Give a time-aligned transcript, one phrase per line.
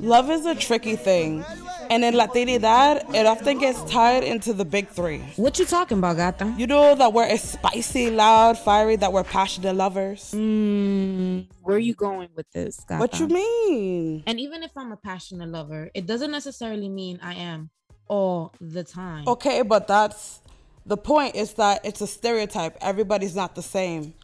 [0.00, 1.44] Love is a tricky thing.
[1.90, 5.18] And in Latinidad, it often gets tied into the big three.
[5.36, 6.54] What you talking about, gata?
[6.56, 10.32] You know that we're spicy, loud, fiery, that we're passionate lovers?
[10.32, 13.00] Mm, where are you going with this, gata?
[13.00, 14.22] What you mean?
[14.26, 17.70] And even if I'm a passionate lover, it doesn't necessarily mean I am
[18.06, 19.26] all the time.
[19.26, 20.42] Okay, but that's
[20.86, 22.76] the point is that it's a stereotype.
[22.80, 24.14] Everybody's not the same.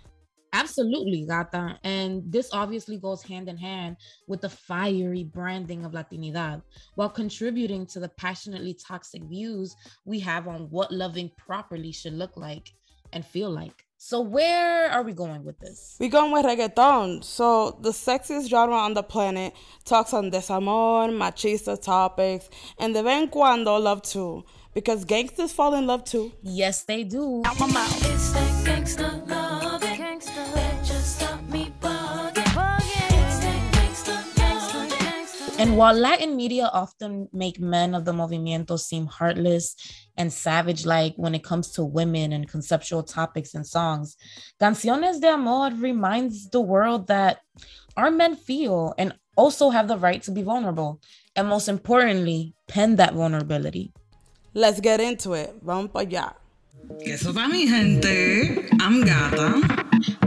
[0.55, 1.79] Absolutely, gata.
[1.83, 3.97] And this obviously goes hand in hand
[4.29, 6.63] with the fiery branding of Latinidad
[6.95, 12.37] while contributing to the passionately toxic views we have on what loving properly should look
[12.37, 12.73] like
[13.13, 13.85] and feel like.
[13.97, 15.97] So where are we going with this?
[15.99, 17.25] We're going with reggaeton.
[17.25, 23.23] So the sexiest genre on the planet talks on desamor, machista topics, and de vez
[23.23, 24.45] en cuando love too.
[24.75, 26.33] Because gangsters fall in love too.
[26.43, 27.43] Yes, they do.
[27.45, 28.13] Out my mouth.
[28.13, 29.54] It's that gangsta love.
[35.65, 39.75] And while Latin media often make men of the movimiento seem heartless
[40.15, 44.15] and savage like when it comes to women and conceptual topics and songs,
[44.61, 47.39] Canciones de Amor reminds the world that
[47.97, 51.01] our men feel and also have the right to be vulnerable.
[51.35, 53.91] And most importantly, pen that vulnerability.
[54.53, 55.55] Let's get into it.
[55.63, 56.35] Vamos para allá.
[57.07, 58.69] Eso está mi gente.
[58.83, 59.63] I'm Gata.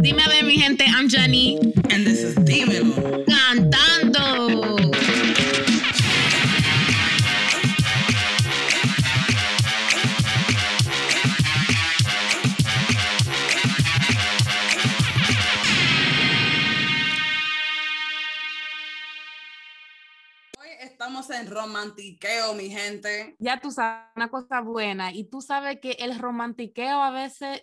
[0.02, 1.59] Dime a ver, mi gente, I'm Jenny.
[1.92, 3.23] And this is Dímelo.
[3.28, 4.86] Cantando.
[21.28, 23.36] Estamos en romantiqueo, mi gente.
[23.39, 25.11] Ya tú sabes, una cosa buena.
[25.11, 27.61] Y tú sabes que el romantiqueo a veces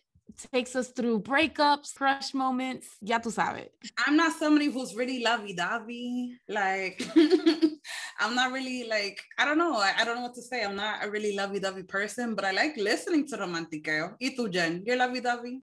[0.50, 2.96] takes us through breakups, crush moments.
[3.00, 3.70] Ya tú sabes.
[4.06, 6.38] I'm not somebody who's really lovey-dovey.
[6.48, 7.02] Like,
[8.20, 9.76] I'm not really like, I don't know.
[9.76, 10.64] I, I don't know what to say.
[10.64, 14.16] I'm not a really lovey-dovey person, but I like listening to romantiqueo.
[14.20, 14.82] ¿Y tú, Jen?
[14.84, 15.62] You're lovey-dovey?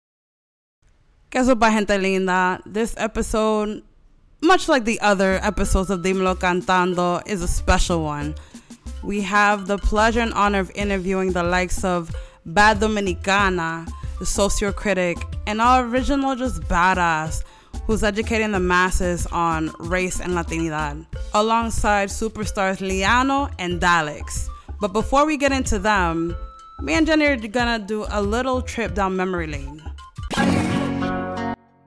[1.31, 2.61] ¿Qué sopa, gente linda?
[2.65, 3.83] This episode,
[4.43, 8.35] much like the other episodes of Dímelo Cantando, is a special one.
[9.03, 12.15] We have the pleasure and honor of interviewing the likes of
[12.45, 13.89] Bad Dominicana,
[14.19, 17.43] the socio-critic, and our original just badass
[17.87, 24.49] who's educating the masses on race and Latinidad, alongside superstars Lyanno and Dalex.
[24.81, 26.37] But before we get into them,
[26.81, 29.83] me and Jenny are gonna do a little trip down memory lane.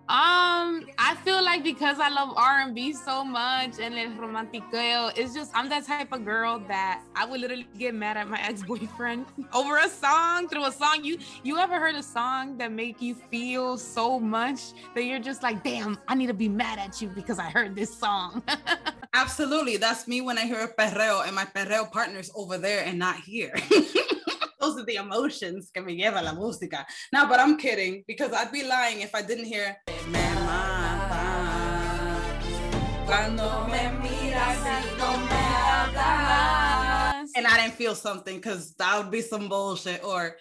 [0.10, 5.52] Um, I feel like because I love R&B so much and el romantiqueo, it's just
[5.54, 9.78] I'm that type of girl that I would literally get mad at my ex-boyfriend over
[9.78, 11.04] a song through a song.
[11.04, 15.44] You you ever heard a song that make you feel so much that you're just
[15.44, 18.42] like, damn, I need to be mad at you because I heard this song.
[19.14, 19.78] Absolutely.
[19.78, 23.18] That's me when I hear a perreo and my perreo partner's over there and not
[23.18, 23.54] here.
[24.60, 26.86] Those are the emotions que me lleva la música.
[27.14, 29.78] No, but I'm kidding because I'd be lying if I didn't hear.
[30.08, 30.20] Me
[33.10, 37.30] cuando me miras y no me hablas.
[37.36, 40.04] And I didn't feel something because that would be some bullshit.
[40.04, 40.38] Or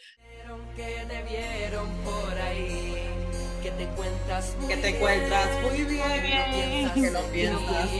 [0.76, 2.94] Que te vieron por ahí.
[3.62, 6.90] Que te encuentras muy que te encuentras muy bien.
[6.94, 7.90] Que lo piensas.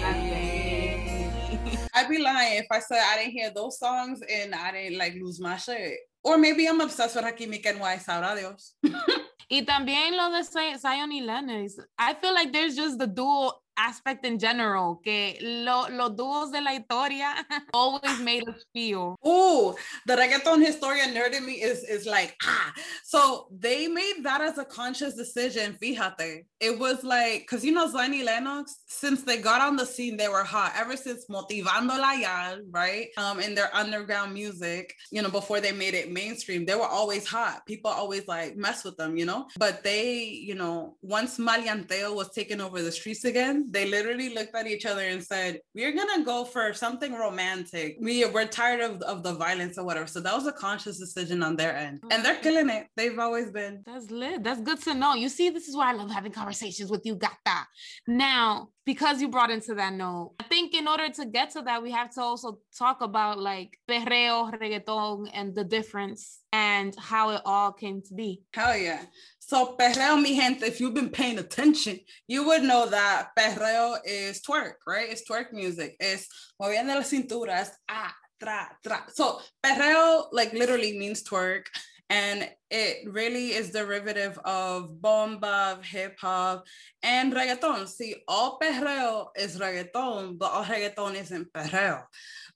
[1.94, 5.14] I'd be lying if I said I didn't hear those songs and I didn't like
[5.14, 5.98] lose my shit.
[6.22, 8.76] Or maybe I'm obsessed with Rakim y Ken-Y, sabrá Dios.
[9.50, 10.44] y también lo de
[10.78, 11.78] Zion y.
[11.98, 16.60] I feel like there's just the dual aspect in general, que lo, los dúos de
[16.60, 17.34] la historia
[17.72, 19.16] always made us feel.
[19.26, 19.74] Ooh,
[20.06, 22.72] the reggaeton historian nerd in me is is like ah.
[23.04, 25.76] So they made that as a conscious decision.
[25.80, 30.16] Fíjate, it was like because you know Zion Lennox, since they got on the scene,
[30.16, 30.72] they were hot.
[30.76, 33.08] Ever since Motivando la Yal, right?
[33.16, 37.26] Um, in their underground music, you know, before they made it mainstream, they were always
[37.26, 37.64] hot.
[37.66, 39.46] People always like mess with them, you know.
[39.58, 44.54] But they, you know, once maleanteo was taking over the streets again, they literally looked
[44.54, 47.96] at each other and said, "We're gonna go for something romantic.
[48.00, 51.42] We we're tired of, of the violence or whatever." So that was a conscious decision
[51.42, 52.86] on their end, and they're killing it.
[52.96, 53.82] They've always been.
[53.86, 54.42] That's lit.
[54.42, 55.14] That's good to know.
[55.14, 57.66] You see, this is why I love having conversations with you, Gata.
[58.06, 61.82] Now, because you brought into that note, I think in order to get to that,
[61.82, 67.42] we have to also talk about like perreo, reggaeton, and the difference and how it
[67.44, 68.42] all came to be.
[68.54, 69.02] Hell yeah.
[69.48, 74.42] So perreo, mi gente, if you've been paying attention, you would know that perreo is
[74.42, 75.08] twerk, right?
[75.08, 75.96] It's twerk music.
[75.98, 76.28] It's
[76.60, 79.04] moviendo las cinturas, ah, tra, tra.
[79.08, 81.64] So perreo like literally means twerk.
[82.10, 86.66] And it really is derivative of bomba, hip hop,
[87.02, 87.88] and reggaeton.
[87.88, 92.02] See, all perreo is reggaeton, but all reggaeton isn't perreo.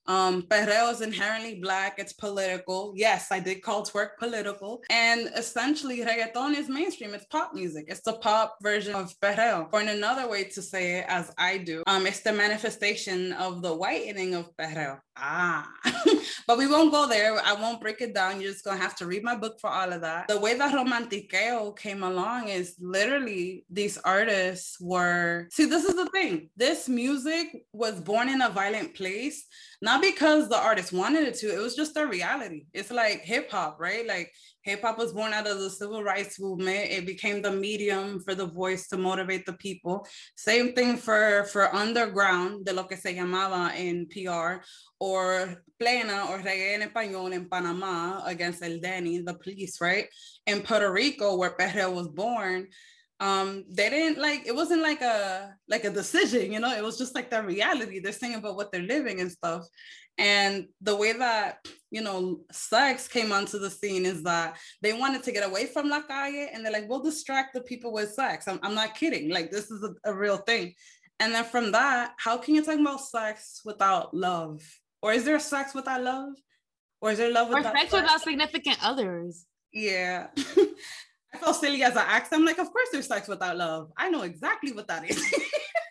[0.05, 2.93] Um, perreo is inherently black, it's political.
[2.95, 4.81] Yes, I did call twerk political.
[4.89, 9.69] And essentially, reggaeton is mainstream, it's pop music, it's the pop version of perreo.
[9.71, 13.61] Or in another way to say it, as I do, um, it's the manifestation of
[13.61, 14.99] the whitening of perreo.
[15.15, 15.69] Ah,
[16.47, 17.39] but we won't go there.
[17.43, 18.41] I won't break it down.
[18.41, 20.27] You're just gonna have to read my book for all of that.
[20.27, 25.47] The way that romantiqueo came along is literally these artists were.
[25.51, 26.49] See, this is the thing.
[26.55, 29.45] This music was born in a violent place,
[29.83, 31.53] not because the artist wanted it to.
[31.53, 32.67] It was just their reality.
[32.71, 34.07] It's like hip hop, right?
[34.07, 34.31] Like
[34.61, 36.89] hip hop was born out of the civil rights movement.
[36.89, 40.07] It became the medium for the voice to motivate the people.
[40.37, 44.63] Same thing for for underground, de lo que se llamaba in PR,
[45.01, 50.05] or plena or reggae en español in Panama against El Danny, the police, right?
[50.47, 52.69] In Puerto Rico, where Perreo was born,
[53.23, 56.97] um, they didn't like it wasn't like a like a decision, you know, it was
[56.97, 57.99] just like their reality.
[57.99, 59.65] They're saying about what they're living and stuff.
[60.17, 65.23] And the way that you know sex came onto the scene is that they wanted
[65.23, 68.45] to get away from La Calle and they're like, we'll distract the people with sex.
[68.45, 69.29] I'm, I'm not kidding.
[69.29, 70.73] Like this is a, a real thing.
[71.21, 74.61] And then from that, how can you talk about sex without love?
[75.01, 76.33] Or is there sex without love?
[76.99, 79.45] Or is there love Or without sex without significant others.
[79.71, 80.27] Yeah.
[81.33, 82.33] I felt silly as I asked.
[82.33, 83.91] I'm like, of course there's sex without love.
[83.97, 85.23] I know exactly what that is.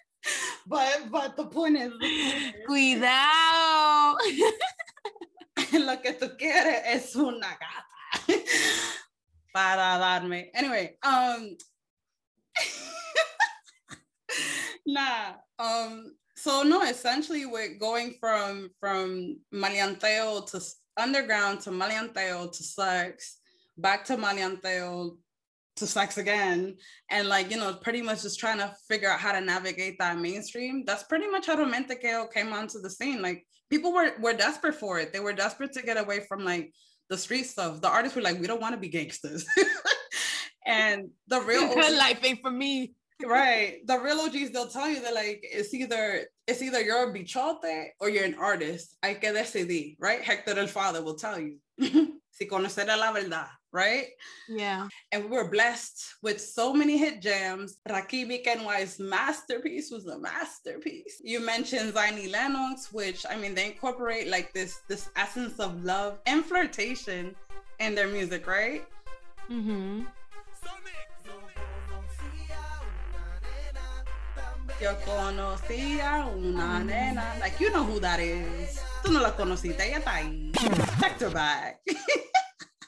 [0.66, 1.92] but but the point is
[2.66, 4.18] Cuidado.
[5.72, 7.86] lo que tú quieres es una gata
[9.54, 10.50] para darme.
[10.54, 11.56] Anyway, um
[14.86, 15.34] nah.
[15.58, 20.60] Um so no, essentially we're going from from maleanteo to
[20.96, 23.38] underground to maleanteo to sex,
[23.76, 25.16] back to maleanteo
[25.76, 26.76] to sex again
[27.10, 30.19] and like you know pretty much just trying to figure out how to navigate that
[30.19, 33.22] mainstream that's pretty much how romantiqueo came onto the scene.
[33.22, 35.12] Like people were were desperate for it.
[35.12, 36.72] They were desperate to get away from like
[37.08, 37.80] the street stuff.
[37.80, 39.46] The artists were like we don't want to be gangsters.
[40.64, 42.94] And the real Good life ain't for me.
[43.24, 43.78] right.
[43.86, 47.88] The real og's they'll tell you that like it's either it's either you're a bichote
[48.00, 48.96] or you're an artist.
[49.02, 50.22] Hay que decidir right?
[50.22, 51.58] Hector el father will tell you.
[52.34, 54.08] Si conocer la verdad right
[54.48, 54.88] Yeah.
[55.12, 57.78] and we were blessed with so many hit jams.
[57.88, 61.20] Rakim NY's masterpiece was a masterpiece.
[61.24, 65.82] You mentioned Zion y Lennox, which I mean they incorporate like this this essence of
[65.84, 67.34] love and flirtation
[67.80, 68.84] in their music, right?
[69.50, 70.02] Mm-hmm.
[74.80, 77.36] Yo conocía una nena.
[77.40, 78.80] Like you know who that is.
[79.04, 80.52] Tú no la conociste, ella está ahí.
[81.00, 81.80] Checked her back.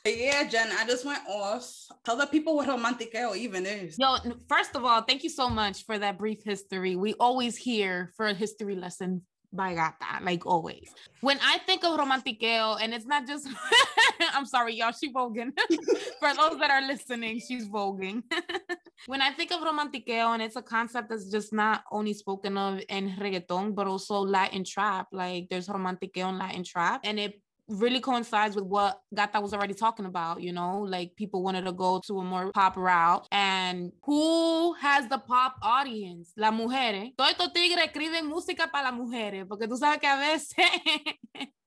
[0.06, 1.66] yeah, Jen, I just went off.
[2.04, 3.98] Tell the people what romantiqueo even is.
[3.98, 4.16] Yo,
[4.48, 6.94] first of all, thank you so much for that brief history.
[6.94, 10.92] We always hear for a history lesson by Gata, like always.
[11.20, 13.48] When I think of romantiqueo, and it's not just,
[14.34, 15.52] I'm sorry, y'all, she voguing.
[16.20, 18.24] for those that are listening, she's voguing.
[19.06, 22.82] when I think of romantiqueo, and it's a concept that's just not only spoken of
[22.88, 25.06] in reggaeton, but also Latin trap.
[25.12, 29.75] Like there's romantiqueo and Latin trap, and it really coincides with what Gata was already
[29.75, 33.26] talking about, you know, like people wanted to go to a more pop route.
[33.31, 36.32] And who has the pop audience?
[36.37, 37.12] Las mujeres.
[37.16, 40.55] Todos estos tigres escriben música para las mujeres, porque tú sabes que a veces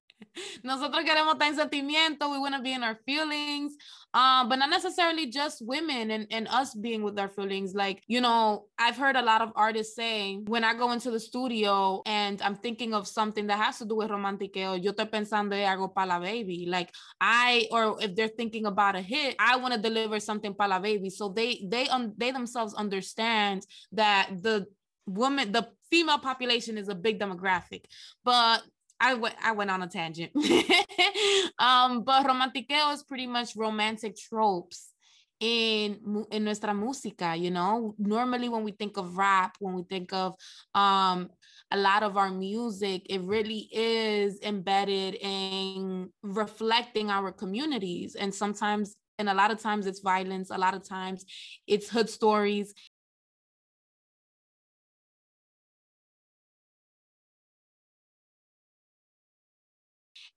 [0.63, 3.75] nosotros queremos estar en sentimiento, we want to be in our feelings,
[4.13, 7.73] um, but not necessarily just women and, and us being with our feelings.
[7.73, 11.19] Like, you know, I've heard a lot of artists say when I go into the
[11.19, 15.53] studio and I'm thinking of something that has to do with romantiqueo, yo estoy pensando
[15.53, 16.65] en algo para la baby.
[16.67, 16.91] Like
[17.21, 20.79] I, or if they're thinking about a hit, I want to deliver something para la
[20.79, 21.09] baby.
[21.09, 24.67] So they, they, um, they themselves understand that the
[25.05, 27.85] woman, the female population is a big demographic,
[28.23, 28.61] but
[28.99, 30.31] I went I went on a tangent.
[31.59, 34.91] um, but romantiqueo is pretty much romantic tropes
[35.39, 37.95] in in nuestra música, you know.
[37.97, 40.35] Normally when we think of rap, when we think of
[40.73, 41.29] um
[41.71, 48.15] a lot of our music, it really is embedded in reflecting our communities.
[48.15, 51.25] And sometimes and a lot of times it's violence, a lot of times
[51.65, 52.73] it's hood stories,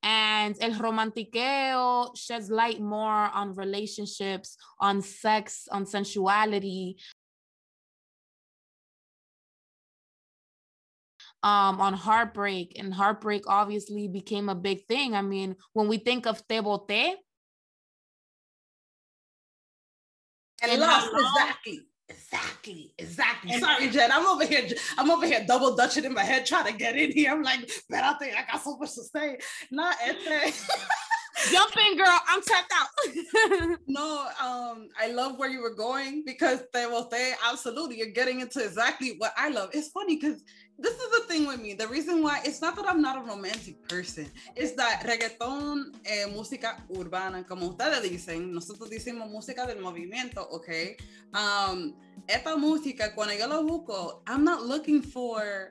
[0.02, 6.96] and el romantiqueo sheds light more on relationships on sex on sensuality
[11.42, 16.26] um on heartbreak and heartbreak obviously became a big thing i mean when we think
[16.26, 17.18] of te bote
[20.62, 21.80] And, And lost long?
[22.10, 22.92] Exactly.
[22.98, 23.60] Exactly, exactly.
[23.60, 24.12] Sorry, Jen.
[24.12, 24.68] I'm over here.
[24.98, 27.30] I'm over here double dutching in my head, trying to get in here.
[27.30, 29.38] I'm like, but I think I got so much to say.
[29.70, 30.66] Not este.
[31.52, 32.18] Jump in, girl.
[32.28, 33.78] I'm tapped out.
[33.86, 38.40] No, um, I love where you were going because they will say absolutely you're getting
[38.40, 39.70] into exactly what I love.
[39.72, 40.42] It's funny because
[40.80, 41.74] this is the thing with me.
[41.74, 46.26] The reason why it's not that I'm not a romantic person, it's that reggaeton, eh,
[46.26, 50.96] música urbana, como ustedes dicen, nosotros decimos música del movimiento, okay?
[51.34, 51.94] Um,
[52.26, 55.68] esta música, cuando yo lo busco, I'm not looking for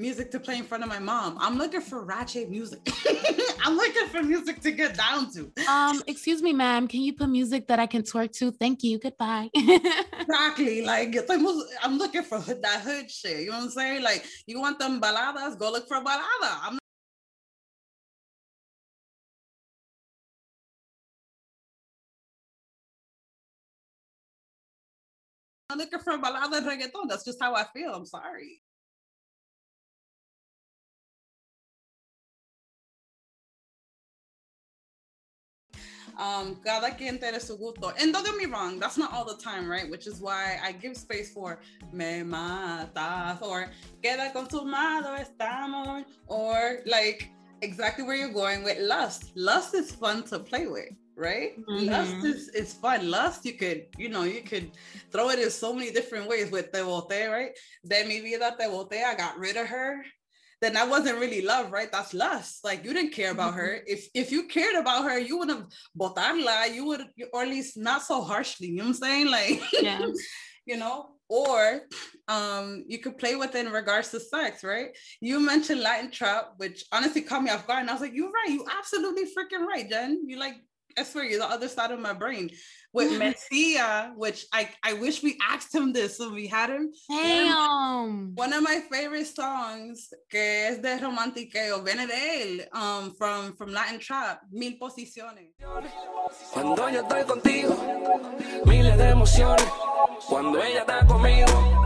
[0.00, 1.36] music to play in front of my mom.
[1.38, 2.80] I'm looking for ratchet music.
[3.64, 5.52] I'm looking for music to get down to.
[5.68, 6.88] um, excuse me, ma'am.
[6.88, 8.50] Can you put music that I can twerk to?
[8.50, 8.98] Thank you.
[8.98, 9.50] Goodbye.
[10.20, 10.82] Exactly.
[10.82, 13.40] Like yo estoy mus- I'm looking for hood- that hood shit.
[13.40, 14.02] You know what I'm saying?
[14.02, 16.50] Like you want them baladas, go look for balada.
[16.66, 16.78] I'm
[25.68, 27.08] not looking for balada reggaeton.
[27.08, 27.92] That's just how I feel.
[27.94, 28.62] I'm sorry.
[36.18, 37.92] Um cada quien tiene su gusto.
[37.98, 39.88] And don't get me wrong that's not all the time right?
[39.90, 41.60] Which is why i give space for
[41.92, 43.70] me matas or
[44.02, 47.30] queda consumado estamos or like
[47.62, 49.32] exactly where you're going with lust.
[49.34, 51.52] Lust is fun to play with right?
[51.68, 52.24] Lust Mhm.
[52.24, 53.10] is, is fun.
[53.10, 54.70] Lust you could you know you could
[55.12, 57.50] throw it in so many different ways with te boté right?
[57.84, 60.02] De mi vida te boté i got rid of her
[60.60, 61.90] then that wasn't really love, right?
[61.90, 62.64] That's lust.
[62.64, 63.80] Like you didn't care about her.
[63.86, 65.66] If if you cared about her, you would have
[65.98, 66.72] botarla.
[66.74, 67.02] You would,
[67.32, 68.68] or at least not so harshly.
[68.68, 69.26] You know what I'm saying?
[69.30, 70.06] Like, yeah.
[70.66, 71.10] you know.
[71.32, 71.82] Or,
[72.26, 74.88] um, you could play with it in regards to sex, right?
[75.20, 78.32] You mentioned Latin trap, which honestly caught me off guard, and I was like, "You're
[78.32, 78.50] right.
[78.50, 80.24] You absolutely freaking right, Jen.
[80.26, 80.54] You like."
[80.98, 82.50] I swear you're the other side of my brain
[82.92, 86.90] with Messia, which I, I wish we asked him this when we had him.
[87.08, 88.34] Damn.
[88.34, 93.72] One of my favorite songs, que es de romantiqueo, viene de él, um, from, from
[93.72, 95.52] Latin Trap, Mil Posiciones.
[96.52, 97.76] Cuando yo estoy contigo,
[98.66, 99.66] miles de emociones.
[100.28, 101.80] Cuando ella está conmigo,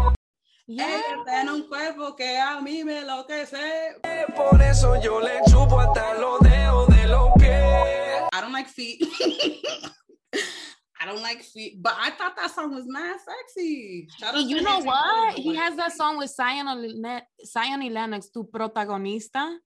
[0.67, 0.87] Yeah.
[0.97, 3.99] Ella tiene un cuerpo que a mí me enloquece.
[4.35, 8.23] por eso yo le chupo hasta los dedos de los pies.
[8.33, 8.99] I don't like feet.
[11.01, 14.09] I don't like feet, but I thought that song was mad sexy.
[14.47, 15.35] You know what?
[15.35, 19.57] He has that song with Zion and Le- Zion y Lennox, Tu Protagonista.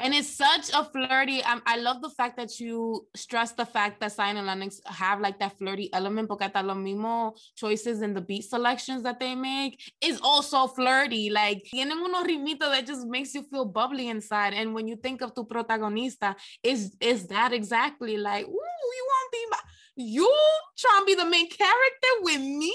[0.00, 1.42] And it's such a flirty.
[1.44, 5.38] Um, I love the fact that you stress the fact that and Lennox have like
[5.38, 9.78] that flirty element, porque hasta los mismos choices in the beat selections that they make
[10.00, 11.28] is also flirty.
[11.28, 14.54] Like, tienen unos rimitos that just makes you feel bubbly inside.
[14.54, 18.50] And when you think of Tu Protagonista, is is that exactly like, ooh,
[18.96, 19.58] you want to be my,
[19.96, 20.32] you
[20.78, 22.74] trying to be the main character with me?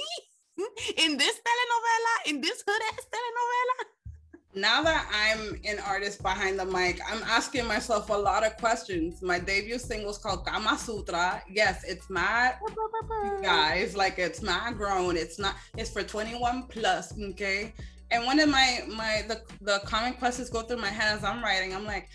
[0.97, 4.59] in this telenovela, in this hood ass telenovela.
[4.59, 9.21] now that I'm an artist behind the mic, I'm asking myself a lot of questions.
[9.21, 11.43] My debut single is called Kama Sutra.
[11.49, 13.95] Yes, it's you guys.
[13.95, 15.15] Like it's not grown.
[15.15, 15.55] It's not.
[15.77, 17.13] It's for 21 plus.
[17.31, 17.73] Okay.
[18.09, 21.43] And one of my my the the common questions go through my head as I'm
[21.43, 21.75] writing.
[21.75, 22.09] I'm like,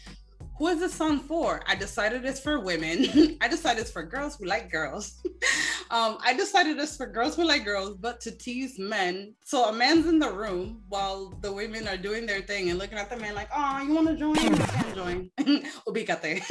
[0.59, 1.63] who is this song for?
[1.67, 3.39] I decided it's for women.
[3.41, 5.21] I decided it's for girls who like girls.
[5.91, 9.35] um, I decided it's for girls who like girls, but to tease men.
[9.45, 12.99] So a man's in the room while the women are doing their thing and looking
[12.99, 14.37] at the man like, oh, you want to join?
[14.37, 15.31] You can join.
[15.87, 16.43] Ubícate.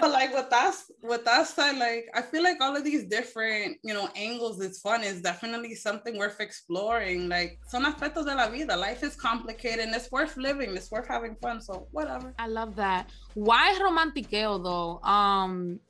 [0.00, 3.78] But like with that, with that said, like I feel like all of these different,
[3.82, 5.02] you know, angles is fun.
[5.02, 7.28] Is definitely something worth exploring.
[7.28, 8.76] Like son aspectos de la vida.
[8.76, 10.76] Life is complicated and it's worth living.
[10.76, 11.60] It's worth having fun.
[11.60, 12.34] So whatever.
[12.38, 13.10] I love that.
[13.34, 15.00] Why romantiqueo though?
[15.08, 15.80] Um,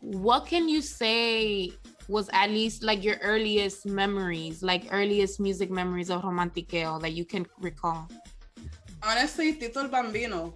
[0.00, 1.72] what can you say
[2.08, 7.24] was at least like your earliest memories, like earliest music memories of romantiqueo that you
[7.24, 8.08] can recall?
[9.02, 10.54] Honestly, Tito el Bambino.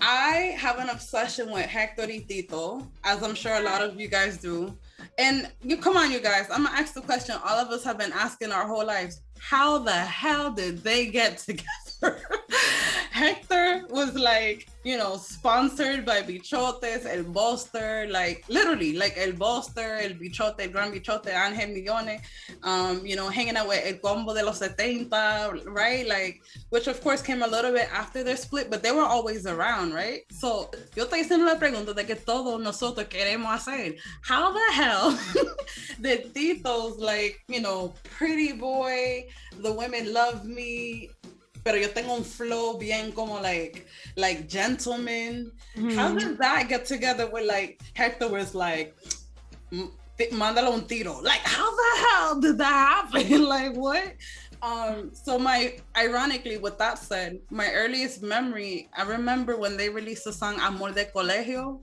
[0.00, 4.08] I have an obsession with Hector y Tito, as I'm sure a lot of you
[4.08, 4.76] guys do.
[5.18, 6.46] And you come on, you guys.
[6.50, 9.20] I'm gonna ask the question all of us have been asking our whole lives.
[9.38, 12.22] How the hell did they get together?
[14.20, 20.60] Like, you know, sponsored by Bichotes, El Boster, like literally, like El Boster, El Bichote,
[20.60, 22.20] El Gran Bichote, Ángel Millones,
[22.62, 25.08] um, you know, hanging out with El Combo de los 70,
[25.66, 26.06] right?
[26.06, 29.46] Like, which of course came a little bit after their split, but they were always
[29.46, 30.20] around, right?
[30.30, 33.96] So, yo estoy haciendo la pregunta de que todos nosotros queremos hacer.
[34.22, 35.18] How the hell
[36.00, 39.26] did Tito's like, you know, pretty boy,
[39.58, 41.10] the women love me,
[41.64, 43.86] pero yo tengo un flow bien como like,
[44.16, 45.52] like gentleman.
[45.76, 46.18] How Mhm.
[46.18, 48.94] did that get together with like Hector was like,
[49.72, 49.90] "Mm,
[50.32, 51.20] mándalo un tiro.
[51.20, 53.44] Like, how the hell did that happen?
[53.48, 54.14] like, what?
[54.62, 60.24] Um, so my ironically, with that said, my earliest memory, I remember when they released
[60.24, 61.80] the song Amor de Colegio.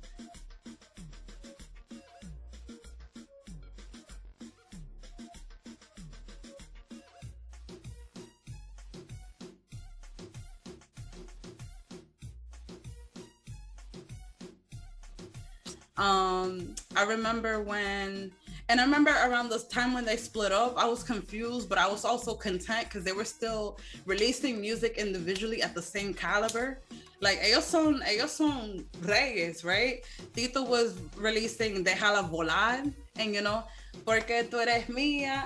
[15.98, 18.32] Um, I remember when,
[18.70, 21.88] and I remember around this time when they split up, I was confused, but I
[21.88, 26.80] was also content because they were still releasing music individually at the same caliber.
[27.20, 30.06] Like ellos son, ellos son reyes, right?
[30.36, 33.64] Tito was releasing Déjala Volar, and you know,
[34.06, 35.46] porque tú eres mía,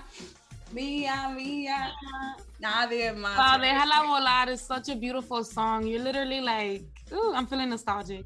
[0.74, 1.92] mía, mía,
[2.60, 3.38] nadie más.
[3.38, 5.88] Wow, Déjala Volar is such a beautiful song.
[5.88, 8.26] You're literally like, ooh, I'm feeling nostalgic.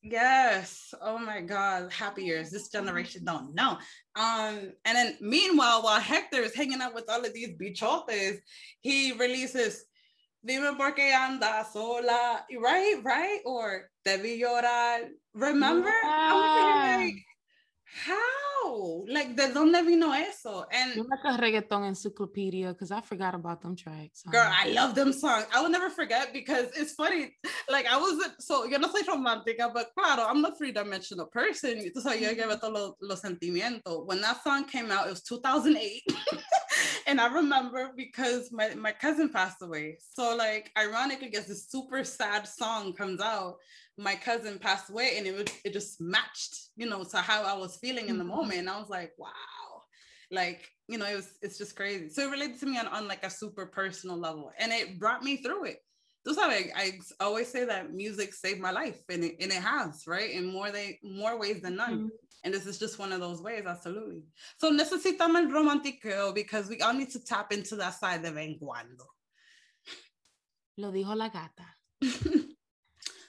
[0.00, 0.94] Yes.
[1.02, 1.92] Oh my God.
[1.92, 2.50] Happy years.
[2.50, 3.78] This generation don't know.
[4.14, 8.36] Um, and then meanwhile, while Hector is hanging out with all of these bichotes,
[8.80, 9.85] he releases
[10.46, 12.46] Dime por qué anda sola.
[12.48, 13.40] Right, right?
[13.44, 15.10] Or Debí llorar.
[15.34, 15.90] Remember?
[15.90, 17.24] I was like,
[18.06, 19.04] how?
[19.08, 20.64] Like, ¿de dónde vino eso?
[20.70, 24.22] And You're like a reggaeton encyclopedia because I forgot about them tracks.
[24.30, 25.46] Girl, I love them songs.
[25.52, 27.34] I will never forget because it's funny.
[27.68, 31.80] Like I wasn't so yo no soy romántica, but claro, I'm a three-dimensional person.
[32.00, 32.60] So yo llevo mm.
[32.60, 34.06] todos los, los sentimientos.
[34.06, 36.02] When that song came out, it was 2008.
[37.06, 39.98] and I remember because my, my cousin passed away.
[40.14, 43.56] So like ironically, as this super sad song comes out,
[43.96, 47.56] my cousin passed away and it was it just matched, you know, to how I
[47.56, 48.36] was feeling in the mm-hmm.
[48.36, 48.58] moment.
[48.58, 49.28] And I was like, wow.
[50.30, 52.08] Like you know it was it's just crazy.
[52.08, 55.22] So it related to me on, on like a super personal level and it brought
[55.22, 55.78] me through it.
[56.26, 60.02] Tú sabes, I always say that music saved my life and it, and it has
[60.08, 60.30] right?
[60.32, 62.08] In more they more ways than none mm-hmm.
[62.46, 64.22] And this is just one of those ways absolutely
[64.56, 68.46] so necesitamos el romantiqueo because we all need to tap into that side de vez
[68.46, 69.04] en cuando
[70.78, 71.64] Lo dijo la gata.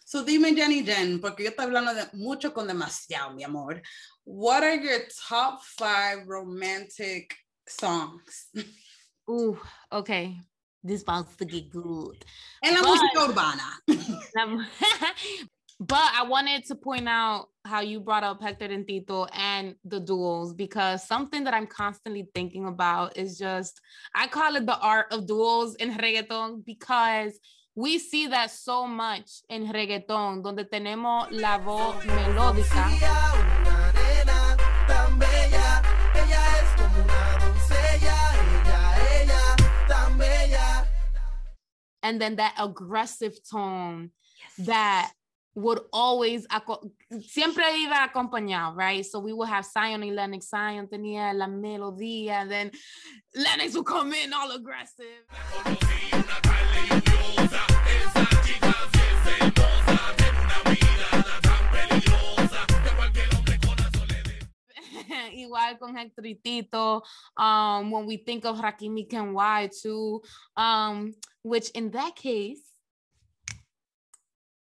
[0.09, 3.81] So dime, Jenny Jen, porque yo estoy hablando de mucho con demasiado, mi amor.
[4.23, 7.35] What are your top five romantic
[7.67, 8.47] songs?
[9.29, 9.59] Ooh,
[9.91, 10.37] okay.
[10.81, 12.23] This about to get good.
[12.63, 13.81] En la But- música urbana.
[15.79, 19.99] But I wanted to point out how you brought up Hector and Tito and the
[19.99, 23.79] duels because something that I'm constantly thinking about is just
[24.15, 27.39] I call it the art of duels in reggaeton because
[27.75, 32.89] we see that so much in reggaeton donde tenemos la voz melódica.
[42.01, 44.11] And then that aggressive tone
[44.59, 45.11] that
[45.57, 46.45] would always
[47.25, 49.03] siempre iba acompañado, right?
[49.03, 50.49] So we would have Zion y Lennox.
[50.49, 52.71] Zion tenía la melodía, and then
[53.33, 55.25] Lennox would come in all aggressive.
[65.33, 67.01] Igual con Hector y Tito.
[67.35, 70.21] Um, when we think of Rakim y Ken-Y too,
[70.55, 72.66] um, which in that case,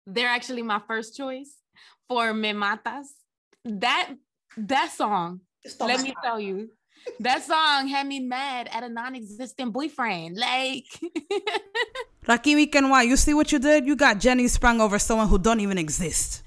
[0.06, 1.58] they're actually my first choice
[2.08, 3.08] for Me Matas.
[3.66, 4.14] That
[4.58, 5.42] that song,
[5.80, 6.70] let me tell you,
[7.20, 10.38] that song had me mad at a non-existent boyfriend.
[10.38, 10.86] Like,
[12.28, 13.86] Rakim y Ken-Y, you see what you did?
[13.86, 16.44] You got Jenny sprung over someone who don't even exist.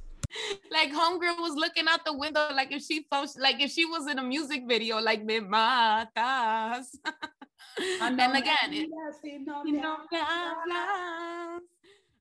[0.70, 4.06] like homegirl was looking out the window, like if she thought, like if she was
[4.08, 6.86] in a music video, like Me Matas.
[8.02, 8.90] and then again, it,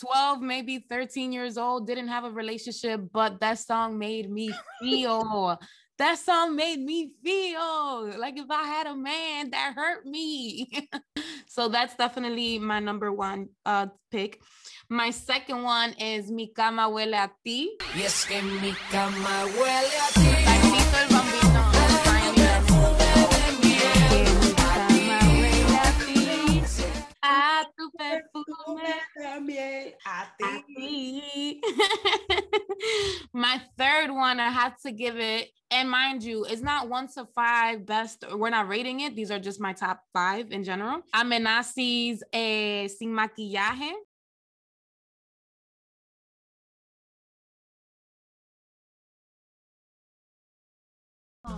[0.00, 5.58] 12, maybe 13 years old, didn't have a relationship, but that song made me feel.
[5.98, 10.70] that song made me feel like if I had a man that hurt me.
[11.46, 14.40] so that's definitely my number one uh pick.
[14.88, 17.76] My second one is Mi cama huele a ti.
[17.94, 21.19] Y es que mi cama huele a ti.
[28.00, 28.80] Perfume.
[29.20, 31.60] También a a ti.
[33.32, 35.50] My third one, I had to give it.
[35.70, 38.24] And mind you, it's not one to five best.
[38.34, 39.14] We're not rating it.
[39.14, 41.02] These are just my top five in general.
[41.14, 43.92] Amenazzy's eh, Sin Maquillaje.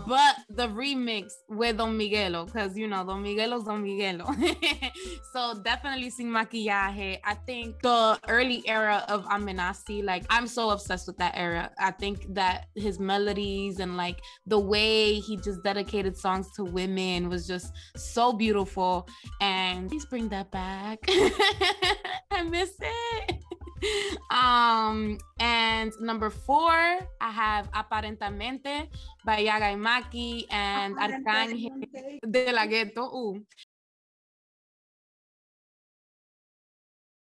[0.06, 4.26] But the remix with Don Miguelo, because you know Don Miguelo's Don Miguelo.
[5.32, 7.18] so definitely Sin Maquillaje.
[7.24, 11.70] I think the early era of Amenazzy, like I'm so obsessed with that era.
[11.78, 17.28] I think that his melodies and like the way he just dedicated songs to women
[17.28, 19.08] was just so beautiful.
[19.40, 20.98] And please bring that back.
[22.30, 23.36] I miss it.
[24.30, 26.72] um and number four
[27.20, 28.88] i have aparentamente
[29.24, 31.82] by yaga Mackie and arcángel
[32.30, 33.02] de la ghetto.
[33.02, 33.42] Ooh.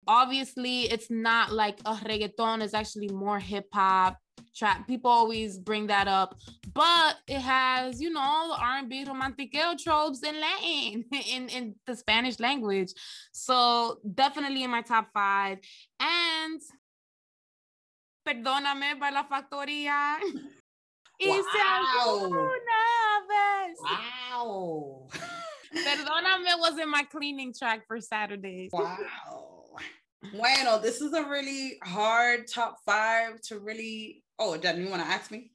[0.07, 4.17] obviously it's not like a reggaeton it's actually more hip-hop
[4.55, 6.35] trap people always bring that up
[6.73, 11.95] but it has you know all the r&b romantiqueo tropes in latin in, in the
[11.95, 12.91] spanish language
[13.31, 15.57] so definitely in my top five
[15.99, 16.61] and
[18.27, 20.17] perdóname by la factoría
[21.23, 22.49] Wow.
[23.79, 25.07] Wow.
[25.75, 28.71] Perdóname was in my cleaning track for Saturdays.
[28.73, 29.60] Wow.
[30.29, 34.23] Bueno, this is a really hard top five to really.
[34.37, 35.51] Oh, Jen, you want to ask me?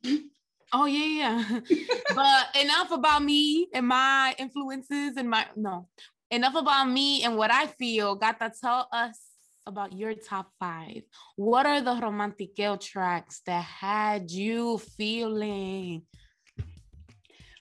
[0.72, 1.61] Oh yeah, yeah.
[2.14, 5.88] but enough about me and my influences and my no.
[6.31, 8.16] Enough about me and what I feel.
[8.16, 9.20] Gotta tell us
[9.66, 11.02] about your top five.
[11.37, 16.02] What are the romantiqueo tracks that had you feeling?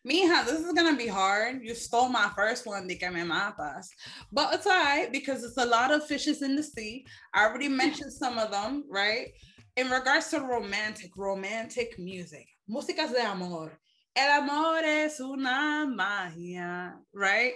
[0.06, 1.64] Mija, this is gonna be hard.
[1.64, 3.88] You stole my first one, de que me matas.
[4.32, 7.06] But it's all right because it's a lot of fishes in the sea.
[7.34, 9.30] I already mentioned some of them, right?
[9.78, 13.80] In regards to romantic, romantic music, músicas de amor.
[14.16, 17.54] El amor es una magia, right?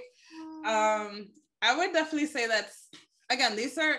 [0.66, 1.30] Um,
[1.62, 2.90] I would definitely say that's
[3.30, 3.96] again, these are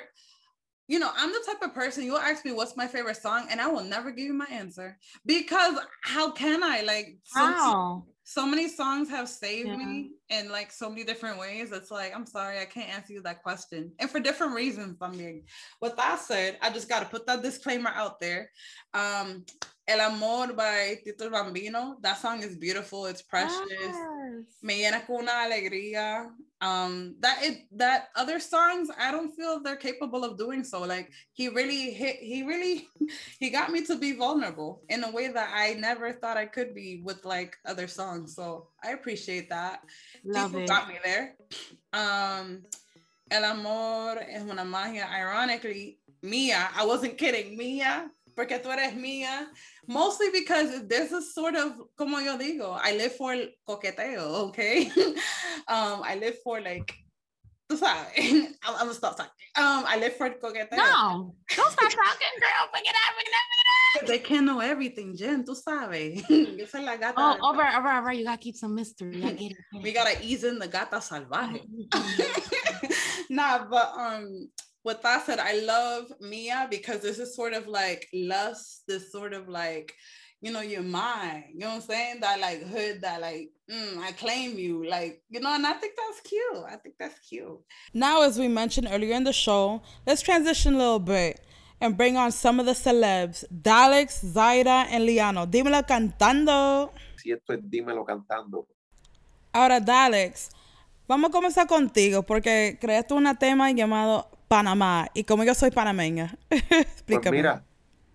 [0.91, 3.61] you know, I'm the type of person you'll ask me what's my favorite song, and
[3.61, 8.07] I will never give you my answer because how can I like so- Wow.
[8.25, 9.77] so many songs have saved Yeah.
[9.77, 11.71] me in like so many different ways.
[11.71, 13.93] It's like, I'm sorry, I can't answer you that question.
[14.01, 15.45] And for different reasons, I'm mean,
[15.81, 18.51] with that said, I just got to put that disclaimer out there.
[18.93, 19.45] Um,
[19.91, 23.59] El Amor by Tito Bambino, that song is beautiful, it's precious.
[23.69, 23.97] Yes.
[24.63, 26.31] Me llena con una alegría.
[26.63, 30.83] Um, that it that other songs, I don't feel they're capable of doing so.
[30.83, 32.87] Like he really hit, he really
[33.41, 36.73] he got me to be vulnerable in a way that I never thought I could
[36.73, 38.37] be with like other songs.
[38.37, 39.83] So I appreciate that.
[40.25, 40.69] Love Tito it.
[40.69, 41.35] got me there.
[41.93, 42.63] Um,
[43.29, 45.09] El amor es una magia.
[45.09, 47.57] Ironically, Mia, I wasn't kidding.
[47.57, 49.49] Mia, porque tú eres mía.
[49.87, 54.87] Mostly because there's a sort of, como yo digo, I live for el coqueteo, okay?
[55.69, 56.95] um, I live for like,
[57.69, 59.33] tú sabes, I'm, I'm gonna stop talking.
[59.57, 60.77] Um, I live for el coqueteo.
[60.77, 62.69] No, don't stop talking, girl.
[62.73, 66.23] Bring it up, bring it up, bring it They can't know everything, Jen, tú sabes.
[66.59, 67.21] Yo soy la gata.
[67.21, 67.39] up.
[67.43, 68.13] Oh, over, over, over.
[68.13, 69.23] You gotta keep some mystery.
[69.25, 69.83] I get it.
[69.83, 71.63] we gotta ease in the gata salvaje.
[73.31, 74.49] nah, but um,
[74.85, 79.35] with that said, I love Mia because this is sort of like lust, this sort
[79.35, 79.95] of like,
[80.41, 81.45] you know, you're mine.
[81.53, 82.21] You know what I'm saying?
[82.21, 85.95] That like hood, that like, mm, I claim you, like, you know, and I think
[85.97, 86.65] that's cute.
[86.67, 87.61] I think that's cute.
[87.93, 91.41] Now, as we mentioned earlier in the show, let's transition a little bit
[91.81, 95.47] and bring on some of the celebs Dalex, Zahira, and Lyanno.
[95.47, 96.91] Dímelo cantando.
[97.17, 98.67] Si esto es dímelo cantando.
[99.53, 100.51] Ahora, Dalex,
[101.07, 105.09] vamos a comenzar contigo porque creaste un tema llamado Panamá.
[105.15, 107.37] Y como yo soy panameña, Pues explícame.
[107.37, 107.65] mira,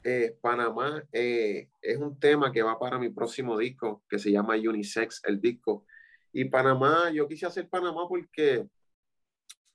[0.03, 4.55] eh, Panamá eh, es un tema que va para mi próximo disco, que se llama
[4.55, 5.85] Unisex, el disco.
[6.33, 8.67] Y Panamá, yo quise hacer Panamá porque,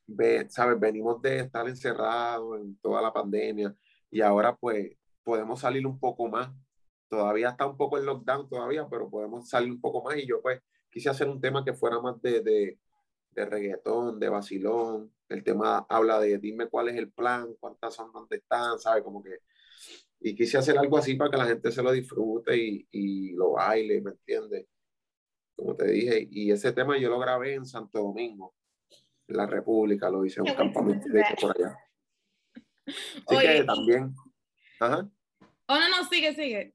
[0.07, 0.79] ve, ¿sabes?
[0.79, 3.75] Venimos de estar encerrados en toda la pandemia
[4.11, 6.51] y ahora pues podemos salir un poco más.
[7.09, 10.43] Todavía está un poco el lockdown todavía, pero podemos salir un poco más y yo
[10.43, 12.79] pues quise hacer un tema que fuera más de, de,
[13.41, 15.13] de reggaetón, de vacilón.
[15.29, 19.03] El tema habla de dime cuál es el plan, cuántas son, dónde están, ¿sabes?
[19.03, 19.39] Como que...
[20.21, 23.53] Y quise hacer algo así para que la gente se lo disfrute y, y lo
[23.53, 24.67] baile, ¿me entiendes?
[25.57, 28.55] Como te dije, y ese tema yo lo grabé en Santo Domingo,
[29.29, 31.39] en la República, lo hice en un campamento de that.
[31.41, 31.77] por allá.
[32.87, 34.15] Así Oye, que también,
[34.81, 35.09] ajá.
[35.69, 36.75] Oh, no, no, sigue, sigue.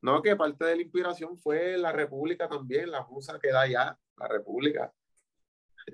[0.00, 3.98] No, que parte de la inspiración fue la República también, la musa que da allá,
[4.16, 4.92] la República.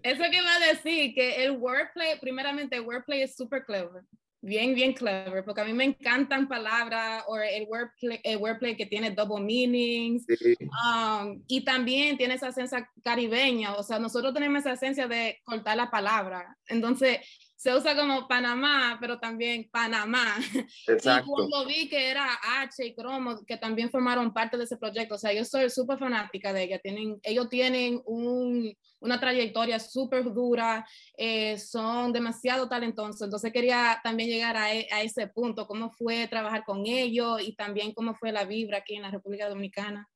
[0.03, 4.03] Eso que iba a decir, que el wordplay, primeramente, el wordplay es super clever.
[4.43, 8.87] bien, bien clever, porque a mí me encantan palabras o el wordplay, el wordplay que
[8.87, 10.25] tiene double meanings.
[10.27, 15.41] Sí, Um, y también tiene esa esencia caribeña, o sea, nosotros tenemos esa esencia de
[15.45, 16.57] cortar la palabra.
[16.69, 17.19] Entonces,
[17.57, 20.37] se usa como Panamá, pero también Panamá.
[20.87, 21.31] Y exacto.
[21.31, 22.29] cuando vi que era
[22.61, 25.99] H y Cromo, que también formaron parte de ese proyecto, o sea, yo soy súper
[25.99, 26.79] fanática de ella.
[26.79, 33.23] Tienen, ellos tienen un, una trayectoria súper dura, eh, son demasiado talentosos.
[33.23, 37.57] Entonces quería también llegar a, e- a ese punto, cómo fue trabajar con ellos y
[37.57, 40.09] también cómo fue la vibra aquí en la República Dominicana.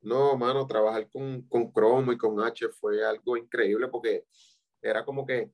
[0.00, 4.24] No, mano, trabajar con, con Cromo y con H fue algo increíble porque
[4.82, 5.50] era como que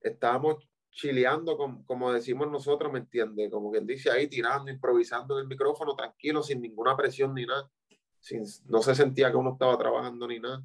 [0.00, 3.50] estábamos chileando, com- como decimos nosotros, ¿me entiendes?
[3.50, 7.70] Como quien dice ahí, tirando, improvisando en el micrófono, tranquilo, sin ninguna presión ni nada.
[8.18, 10.62] Sin, no se sentía que uno estaba trabajando ni nada.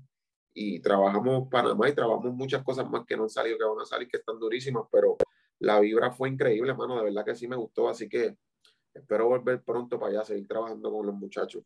[0.53, 3.85] Y trabajamos Panamá y trabajamos muchas cosas más que no han salido, que van a
[3.85, 5.17] salir, que están durísimas, pero
[5.59, 8.37] la vibra fue increíble, mano, de verdad que sí me gustó, así que
[8.93, 11.63] espero volver pronto para allá, seguir trabajando con los muchachos.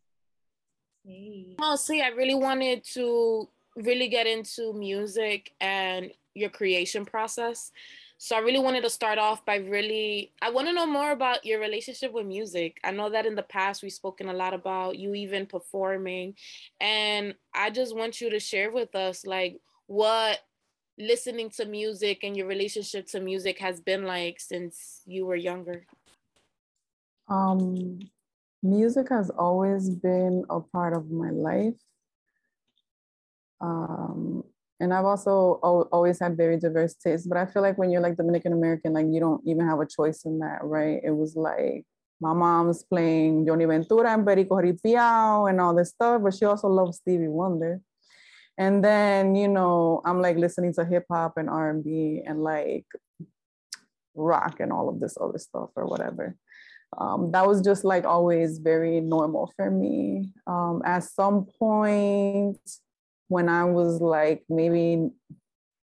[1.03, 7.71] Mostly, I really wanted to really get into music and your creation process.
[8.17, 11.45] So I really wanted to start off by really, I want to know more about
[11.45, 12.79] your relationship with music.
[12.83, 16.35] I know that in the past we've spoken a lot about you even performing,
[16.81, 20.39] and I just want you to share with us like what
[20.97, 25.85] listening to music and your relationship to music has been like since you were younger.
[27.29, 27.99] Um,
[28.61, 31.75] music has always been a part of my life.
[33.61, 34.43] Um,
[34.79, 38.01] and I've also al- always had very diverse tastes, but I feel like when you're
[38.01, 40.99] like Dominican American, like you don't even have a choice in that, right?
[41.03, 41.85] It was like
[42.21, 46.67] my mom's playing Johnny Ventura and Perico Ripiao and all this stuff, but she also
[46.67, 47.81] loves Stevie Wonder.
[48.57, 52.85] And then, you know, I'm like listening to hip hop and R&B and like
[54.15, 56.35] rock and all of this other stuff or whatever
[56.97, 60.31] um, that was just like always very normal for me.
[60.47, 62.57] Um, at some point,
[63.29, 65.09] when I was like maybe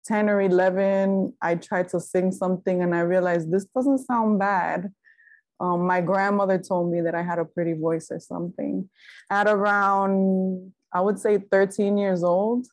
[0.05, 4.91] 10 or 11, I tried to sing something and I realized this doesn't sound bad.
[5.59, 8.89] Um, my grandmother told me that I had a pretty voice or something.
[9.29, 12.67] At around, I would say 13 years old,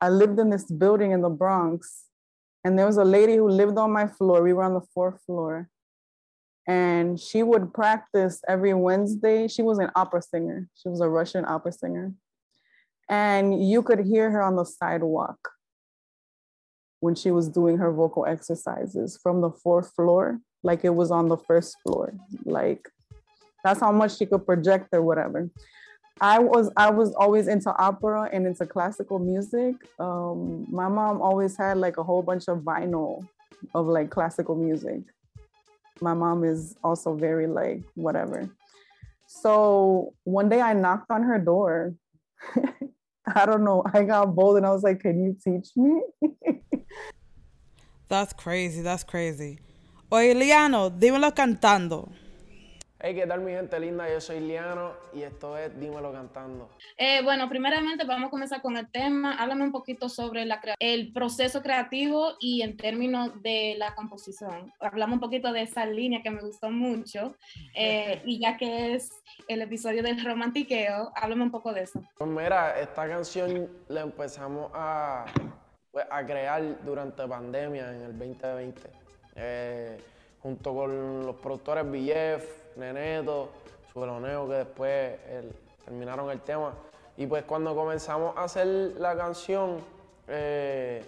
[0.00, 2.04] I lived in this building in the Bronx,
[2.62, 4.42] and there was a lady who lived on my floor.
[4.42, 5.68] We were on the fourth floor
[6.66, 9.48] and she would practice every Wednesday.
[9.48, 10.68] She was an opera singer.
[10.74, 12.14] She was a Russian opera singer.
[13.08, 15.50] And you could hear her on the sidewalk
[17.00, 21.28] when she was doing her vocal exercises from the fourth floor, like it was on
[21.28, 22.14] the first floor.
[22.44, 22.88] Like
[23.62, 25.50] that's how much she could project or whatever.
[26.20, 29.74] I was I was always into opera and into classical music.
[29.98, 33.26] Um, my mom always had like a whole bunch of vinyl
[33.74, 35.02] of like classical music
[36.00, 38.48] my mom is also very like whatever.
[39.26, 41.94] So one day I knocked on her door.
[43.26, 43.82] I don't know.
[43.92, 46.02] I got bold and I was like, "Can you teach me?"
[48.08, 48.82] That's crazy.
[48.82, 49.58] That's crazy.
[50.12, 52.10] Oye, Lyanno, dímelo cantando.
[53.06, 54.10] Hey, ¿qué tal mi gente linda?
[54.10, 56.70] Yo soy Liano y esto es Dímelo Cantando.
[56.96, 59.34] Eh, bueno, primeramente vamos a comenzar con el tema.
[59.34, 64.72] Háblame un poquito sobre la el proceso creativo y en términos de la composición.
[64.80, 67.36] Hablamos un poquito de esa línea que me gustó mucho.
[67.74, 69.10] eh, y ya que es
[69.48, 72.00] el episodio del romantiqueo, háblame un poco de eso.
[72.16, 75.26] Pues mira, esta canción la empezamos a,
[75.92, 78.80] pues, a crear durante pandemia en el 2020.
[79.36, 79.98] eh,
[80.40, 83.50] junto con los productores BF, Neneto,
[83.92, 85.18] Sueloneo, que después
[85.84, 86.74] terminaron el tema.
[87.16, 88.66] Y pues cuando comenzamos a hacer
[88.98, 89.78] la canción,
[90.26, 91.04] eh,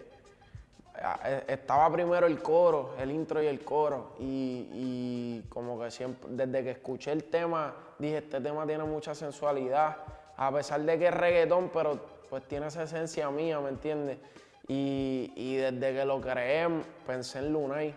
[1.49, 4.15] estaba primero el coro, el intro y el coro.
[4.21, 9.15] Y, y como que siempre, desde que escuché el tema, dije, este tema tiene mucha
[9.15, 9.97] sensualidad.
[10.37, 11.99] A pesar de que es reggaetón, pero
[12.31, 14.19] pues tiene esa esencia mía, ¿me entiendes?
[14.69, 16.69] Y, y desde que lo creé,
[17.07, 17.95] pensé en Lunay.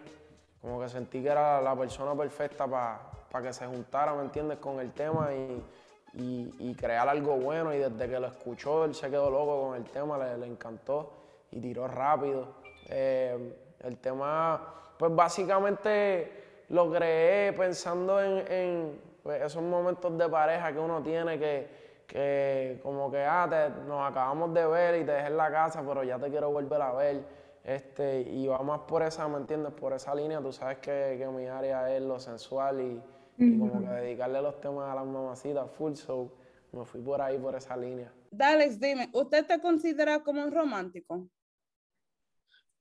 [0.62, 4.58] Como que sentí que era la persona perfecta para que se juntara, ¿me entiendes?
[4.58, 7.74] Con el tema y, crear algo bueno.
[7.74, 11.14] Y desde que lo escuchó, él se quedó loco con el tema, le, encantó
[11.52, 12.56] y tiró rápido.
[12.88, 20.80] Eh, el tema, pues básicamente lo creé pensando en, pues, esos momentos de pareja que
[20.80, 23.48] uno tiene que, que como que ah,
[23.88, 26.82] nos acabamos de ver y te dejé en la casa, pero ya te quiero volver
[26.82, 27.40] a ver.
[27.64, 29.74] Este, y va más por esa, ¿me entiendes?
[29.74, 33.02] Por esa línea, tú sabes que mi área es lo sensual y,
[33.40, 36.32] y como que dedicarle los temas a las mamacitas full, so
[36.72, 38.14] me fui por ahí, por esa línea.
[38.30, 41.28] Dalex, dime, ¿usted te considera como un romántico?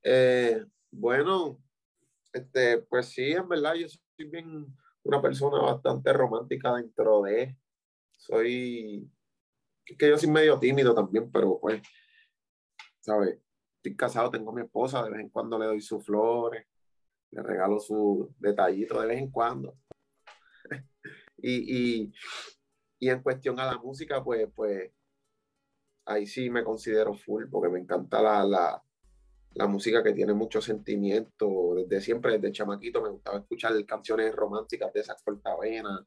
[0.03, 1.59] Eh, bueno,
[2.33, 4.67] Este, pues sí, en verdad, yo soy bien
[5.03, 7.57] una persona bastante romántica dentro de.
[8.17, 9.11] Soy.
[9.87, 11.81] Es que yo soy medio tímido también, pero pues,
[13.01, 13.39] ¿sabes?
[13.77, 16.67] Estoy casado, tengo a mi esposa, de vez en cuando le doy sus flores,
[17.31, 19.79] le regalo su detallito de vez en cuando.
[21.39, 22.13] Y, y,
[22.99, 24.91] y en cuestión a la música, pues, pues,
[26.07, 28.83] ahí sí me considero full, porque me encanta la, la,
[29.55, 31.75] la música que tiene mucho sentimiento.
[31.77, 36.03] Desde siempre, desde chamaquito, me gustaba escuchar canciones románticas de esas cortavenas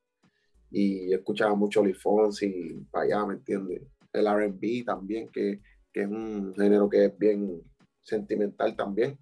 [0.72, 3.82] y escuchaba mucho Lee Fonsi para allá, ¿me entiendes?
[4.14, 5.62] El RB también, que,
[5.94, 7.62] que es un género que es bien
[8.02, 9.18] sentimental también,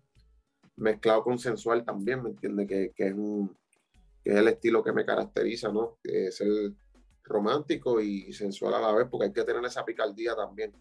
[0.78, 2.67] mezclado con sensual también, ¿me entiendes?
[2.67, 3.56] Que, que es un,
[4.30, 5.98] que es el estilo que me caracteriza, ¿no?
[6.04, 6.76] Es el
[7.24, 10.72] romántico y sensual a la vez, porque hay que tener esa picardía también.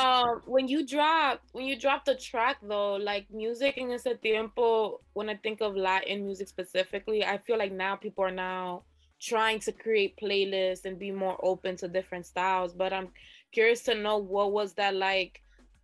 [0.00, 5.00] Um, when you drop when you drop the track though, like music in ese tiempo,
[5.12, 8.84] when I think of Latin music specifically, I feel like now people are now
[9.20, 12.72] trying to create playlists and be more open to different styles.
[12.74, 13.08] But I'm
[13.52, 15.42] curious to know what was that like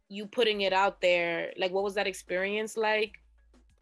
[0.09, 1.53] you putting it out there?
[1.59, 3.13] Like what was that experience like?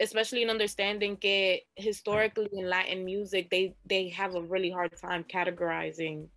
[0.00, 5.24] Especially in understanding que historically in Latin music, they they have a really hard time
[5.24, 6.28] categorizing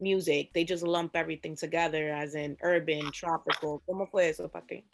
[0.00, 0.50] music.
[0.52, 3.82] They just lump everything together as in urban, tropical.
[3.88, 4.84] ¿Cómo fue eso para ti?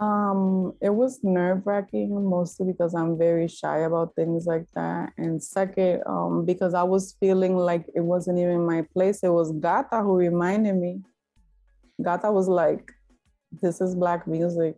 [0.00, 5.12] Um, it was nerve wracking mostly because I'm very shy about things like that.
[5.18, 9.22] And second, um, because I was feeling like it wasn't even my place.
[9.22, 11.02] It was Gata who reminded me.
[12.02, 12.90] Gata was like,
[13.60, 14.76] this is black music.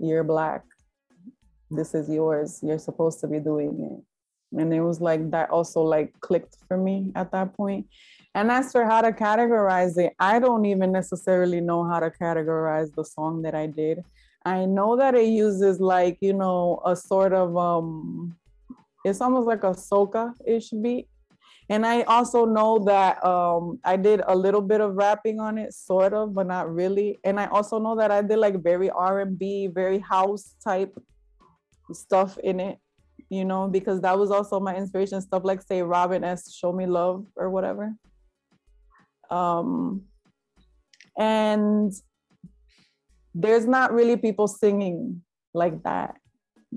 [0.00, 0.62] You're black.
[1.70, 2.60] This is yours.
[2.62, 4.58] You're supposed to be doing it.
[4.58, 7.86] And it was like that also like clicked for me at that point.
[8.34, 12.94] And as for how to categorize it, I don't even necessarily know how to categorize
[12.94, 14.02] the song that I did.
[14.44, 18.36] I know that it uses like, you know, a sort of um
[19.04, 21.08] it's almost like a soca-ish beat.
[21.70, 25.72] And I also know that um, I did a little bit of rapping on it,
[25.72, 27.20] sort of, but not really.
[27.22, 30.92] And I also know that I did like very R&B, very house type
[31.92, 32.78] stuff in it,
[33.28, 35.20] you know, because that was also my inspiration.
[35.22, 36.52] Stuff like say Robin S.
[36.52, 37.94] Show Me Love or whatever.
[39.30, 40.06] Um,
[41.16, 41.92] and
[43.32, 45.22] there's not really people singing
[45.54, 46.16] like that,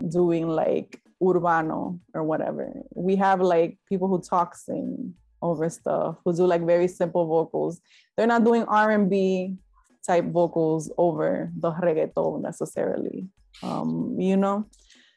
[0.09, 2.73] doing like urbano or whatever.
[2.95, 7.81] We have like people who talk sing over stuff, who do like very simple vocals.
[8.15, 9.57] They're not doing R&B
[10.05, 13.27] type vocals over the reggaeton necessarily.
[13.61, 14.65] Um, you know?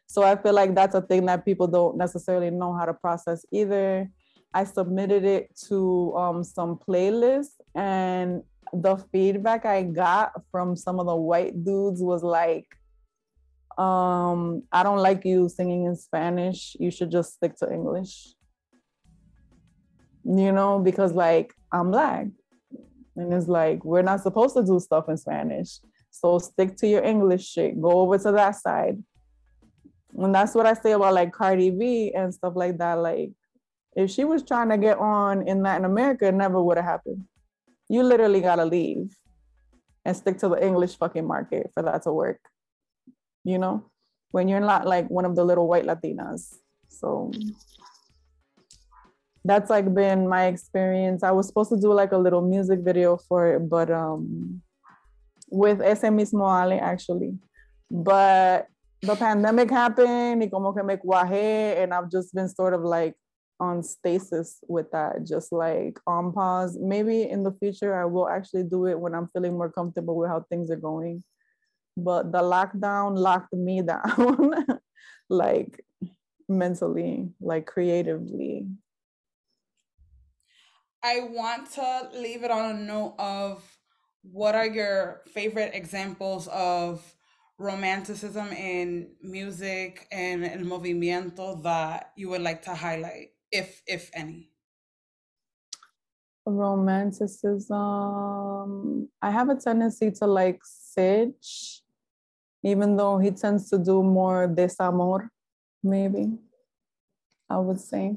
[0.06, 3.44] So I feel like that's a thing that people don't necessarily know how to process
[3.52, 4.10] either.
[4.54, 11.06] I submitted it to um, some playlists and the feedback I got from some of
[11.06, 12.66] the white dudes was like,
[13.78, 16.76] um, I don't like you singing in Spanish.
[16.80, 18.34] You should just stick to English.
[20.24, 22.26] You know, because like I'm black.
[23.16, 25.78] And it's like we're not supposed to do stuff in Spanish.
[26.10, 27.80] So stick to your English shit.
[27.80, 29.02] Go over to that side.
[30.16, 32.94] And that's what I say about like Cardi B and stuff like that.
[32.94, 33.32] Like
[33.94, 37.24] if she was trying to get on in Latin America, it never would have happened.
[37.88, 39.14] You literally gotta leave
[40.06, 42.40] and stick to the English fucking market for that to work
[43.46, 43.84] you know,
[44.32, 46.52] when you're not like one of the little white Latinas.
[46.88, 47.30] So
[49.44, 51.22] that's like been my experience.
[51.22, 54.60] I was supposed to do like a little music video for it, but um
[55.48, 57.38] with ese mismo Ale actually.
[57.88, 58.66] But
[59.00, 63.14] the pandemic happened y como que me cuajé and I've just been sort of like
[63.60, 66.76] on stasis with that, just like on pause.
[66.80, 70.30] Maybe in the future I will actually do it when I'm feeling more comfortable with
[70.30, 71.22] how things are going
[71.96, 74.54] but the lockdown locked me down
[75.28, 75.84] like
[76.48, 78.68] mentally like creatively.
[81.02, 83.62] I want to leave it on a note of
[84.22, 87.14] what are your favorite examples of
[87.58, 94.50] romanticism in music and el movimiento that you would like to highlight, if if any?
[96.46, 99.08] romanticism.
[99.20, 101.30] I have a tendency to like Sech
[102.66, 105.28] even though he tends to do more desamor,
[105.84, 106.32] maybe
[107.48, 108.16] I would say.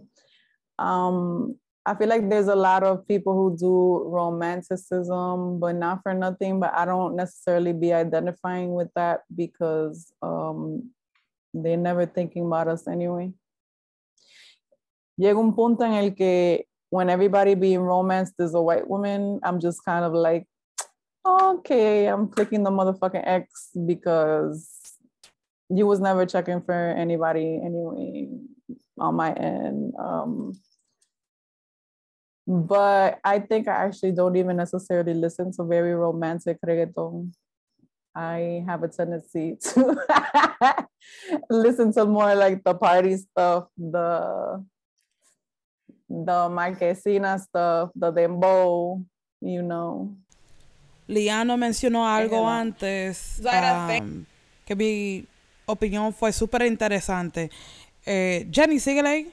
[0.80, 6.16] Um, I feel like there's a lot of people who do romanticism, but not for
[6.16, 6.60] nothing.
[6.60, 10.90] But I don't necessarily be identifying with that because um,
[11.54, 13.32] they're never thinking about us anyway.
[15.20, 19.60] Llega un punto en el que when everybody being romanced is a white woman, I'm
[19.60, 20.48] just kind of like,
[21.26, 24.68] okay, I'm clicking the motherfucking X because
[25.70, 28.30] you was never checking for anybody anyway
[28.98, 29.94] on my end.
[30.00, 30.60] Um,
[32.48, 37.32] but I think I actually don't even necessarily listen to very romantic reggaeton.
[38.16, 40.88] I have a tendency to
[41.50, 44.66] listen to more like the party stuff, the
[46.10, 49.06] the marquesina stuff, the dembow,
[49.42, 50.18] you know.
[51.10, 54.26] Liano mencionó algo antes um,
[54.64, 55.26] que mi
[55.66, 57.50] opinión fue súper interesante.
[58.06, 59.32] Eh, Jenny, síguele ahí.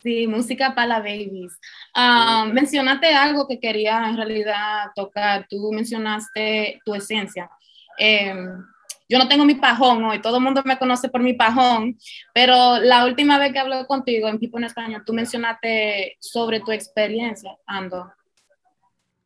[0.00, 1.58] Sí, música para babies.
[1.92, 5.44] Ah, mencionaste algo que quería en realidad tocar.
[5.50, 7.50] Tú mencionaste tu esencia.
[7.98, 8.64] Em,
[9.08, 11.98] yo no tengo mi pajón hoy, todo el mundo me conoce por mi pajón,
[12.32, 16.70] pero la última vez que hablé contigo en Pipo en Español, tú mencionaste sobre tu
[16.70, 18.12] experiencia, Ando.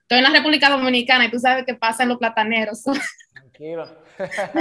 [0.09, 2.83] Estoy en la República Dominicana y tú sabes qué pasa en los plataneros.
[3.35, 3.85] Tranquilo.
[4.17, 4.57] Déjame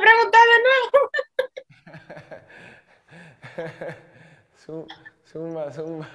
[0.00, 1.10] preguntar de nuevo.
[4.66, 4.86] Zum-
[5.26, 6.06] Zumba, zumba.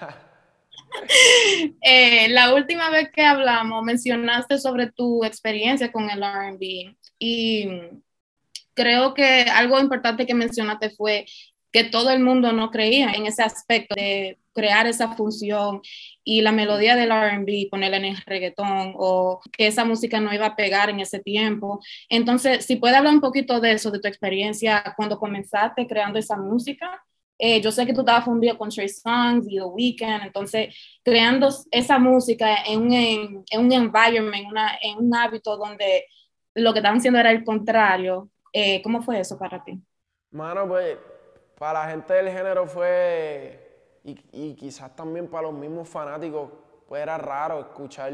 [1.81, 7.67] Eh, la última vez que hablamos mencionaste sobre tu experiencia con el RB y
[8.75, 11.25] creo que algo importante que mencionaste fue
[11.71, 15.81] que todo el mundo no creía en ese aspecto de crear esa función
[16.23, 20.47] y la melodía del RB, ponerla en el reggaetón o que esa música no iba
[20.47, 21.79] a pegar en ese tiempo.
[22.09, 26.37] Entonces, si puedes hablar un poquito de eso, de tu experiencia cuando comenzaste creando esa
[26.37, 27.03] música.
[27.37, 31.49] Eh, yo sé que tú estabas fundido con Trey Songs y The Weeknd, entonces creando
[31.69, 36.05] esa música en un, en, en un environment, una, en un hábito donde
[36.53, 38.29] lo que estaban haciendo era el contrario.
[38.53, 39.77] Eh, ¿Cómo fue eso para ti?
[40.31, 40.97] Mano, pues
[41.57, 43.64] para la gente del género fue,
[44.05, 46.51] y, quizás también para los mismos fanáticos,
[46.87, 48.13] pues era raro escuchar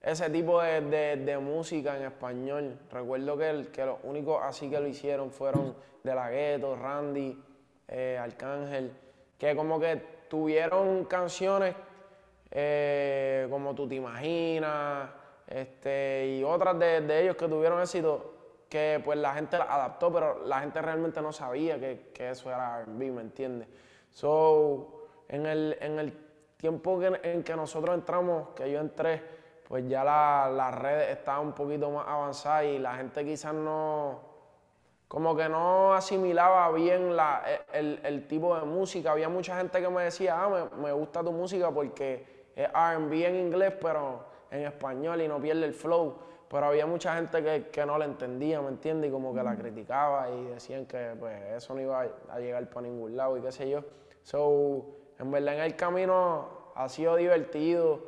[0.00, 2.78] ese tipo de, música en español.
[2.90, 7.42] Recuerdo que, los únicos así que lo hicieron fueron De La Ghetto, Randy,
[7.88, 8.92] eh, Arcángel,
[9.38, 9.96] que como que
[10.28, 11.74] tuvieron canciones
[12.50, 15.08] eh, como Tú Te Imaginas,
[15.46, 18.32] este, y otras de, ellos que tuvieron éxito,
[18.68, 22.80] que pues la gente adaptó, pero la gente realmente no sabía que, que eso era
[22.80, 23.68] R&B, ¿me entiendes?
[24.14, 26.12] So, en el, en el
[26.56, 29.22] tiempo que- en que nosotros entramos, que yo entré,
[29.68, 34.20] pues ya la- las redes estaban un poquito más avanzadas y la gente quizás no,
[35.08, 37.42] como que no asimilaba bien la,
[37.72, 39.12] el, el tipo de música.
[39.12, 43.26] Había mucha gente que me decía, ah, me, me gusta tu música porque es RB
[43.26, 46.16] en inglés, pero en español y no pierde el flow.
[46.48, 49.08] Pero había mucha gente que, que no la entendía, ¿me entiendes?
[49.08, 52.82] Y como que la criticaba y decían que pues, eso no iba a, llegar para
[52.82, 53.82] ningún lado y qué sé yo.
[54.22, 54.86] So,
[55.18, 58.00] en verdad en el camino ha sido divertido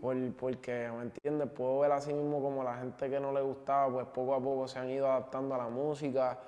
[0.00, 1.48] por- porque, ¿me entiendes?
[1.50, 4.68] Puedo ver así mismo como la gente que no le gustaba, pues poco a poco
[4.68, 6.38] se han ido adaptando a la música.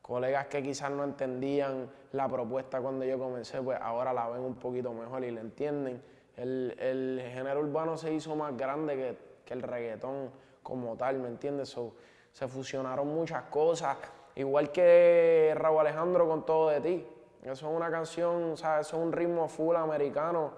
[0.00, 4.54] Colegas que quizás no entendían la propuesta cuando yo comencé, pues ahora la ven un
[4.54, 6.02] poquito mejor y la entienden.
[6.36, 10.30] El, el género urbano se hizo más grande que, que el reggaetón
[10.62, 11.70] como tal, ¿me entiendes?
[11.70, 11.94] So,
[12.32, 13.96] se fusionaron muchas cosas,
[14.34, 17.06] igual que Raúl Alejandro con Todo de Ti.
[17.42, 18.86] Eso es una canción, ¿sabes?
[18.86, 20.52] Eso es un ritmo full americano.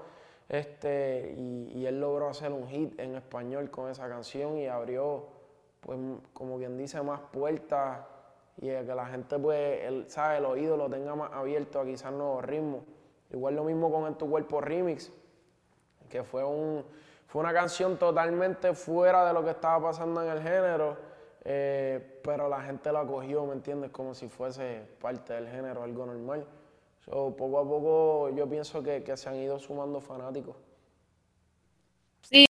[0.49, 5.27] Este, y, y él logró hacer un hit en español con esa canción y abrió,
[5.81, 5.99] pues,
[6.33, 8.01] como quien dice, más puertas
[8.57, 10.39] y que la gente, pues, el, ¿sabe?
[10.39, 12.83] el oído lo tenga más abierto a quizás nuevos ritmos.
[13.31, 15.11] Igual lo mismo con En Tu Cuerpo Remix,
[16.09, 16.85] que fue, un,
[17.35, 20.97] fue una canción totalmente fuera de lo que estaba pasando en el género,
[21.45, 23.91] eh, pero la gente la acogió, ¿me entiendes?
[23.91, 26.47] Como si fuese parte del género, algo normal.
[27.05, 30.55] So, poco a poco yo pienso que, que se han ido sumando fanáticos.
[32.23, 32.47] Sí.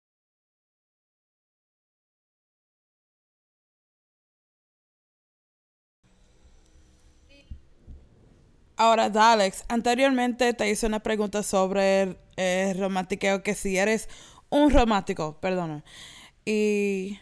[8.76, 14.10] Ahora, Dalex, anteriormente te hice una pregunta sobre el, el romantiqueo, que si eres
[14.54, 15.84] un romántico, perdona.
[16.46, 17.20] Y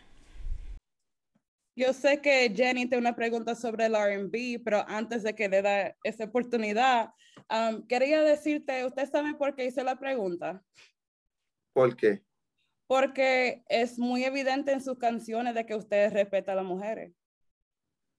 [1.76, 5.62] Yo sé que Jenny tiene una pregunta sobre el RB, pero antes de que le
[5.62, 7.14] dé esa oportunidad,
[7.50, 10.62] um, quería decirte, ¿usted sabe por qué hice la pregunta?
[11.74, 12.22] ¿Por qué?
[12.88, 17.14] Porque es muy evidente en sus canciones de que usted respeta a las mujeres.